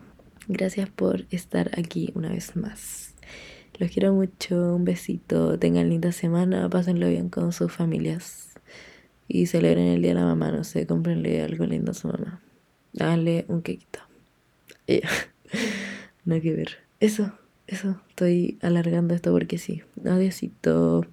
Gracias 0.47 0.89
por 0.89 1.25
estar 1.31 1.71
aquí 1.77 2.11
una 2.15 2.29
vez 2.29 2.55
más. 2.55 3.13
Los 3.77 3.91
quiero 3.91 4.13
mucho, 4.13 4.75
un 4.75 4.85
besito, 4.85 5.59
tengan 5.59 5.89
linda 5.89 6.11
semana, 6.11 6.69
pásenlo 6.69 7.09
bien 7.09 7.29
con 7.29 7.51
sus 7.51 7.71
familias 7.71 8.53
y 9.27 9.47
celebren 9.47 9.87
el 9.87 10.01
día 10.01 10.13
de 10.13 10.19
la 10.19 10.25
mamá, 10.25 10.51
no 10.51 10.63
sé, 10.63 10.87
cómprenle 10.87 11.41
algo 11.41 11.65
lindo 11.65 11.91
a 11.91 11.95
su 11.95 12.07
mamá. 12.07 12.41
Háganle 12.99 13.45
un 13.49 13.61
quequito. 13.61 13.99
no 16.25 16.35
hay 16.35 16.41
que 16.41 16.53
ver. 16.53 16.77
Eso. 16.99 17.33
Eso, 17.67 17.99
estoy 18.09 18.57
alargando 18.61 19.13
esto 19.15 19.31
porque 19.31 19.57
sí. 19.57 19.81
Adiósito. 20.05 21.05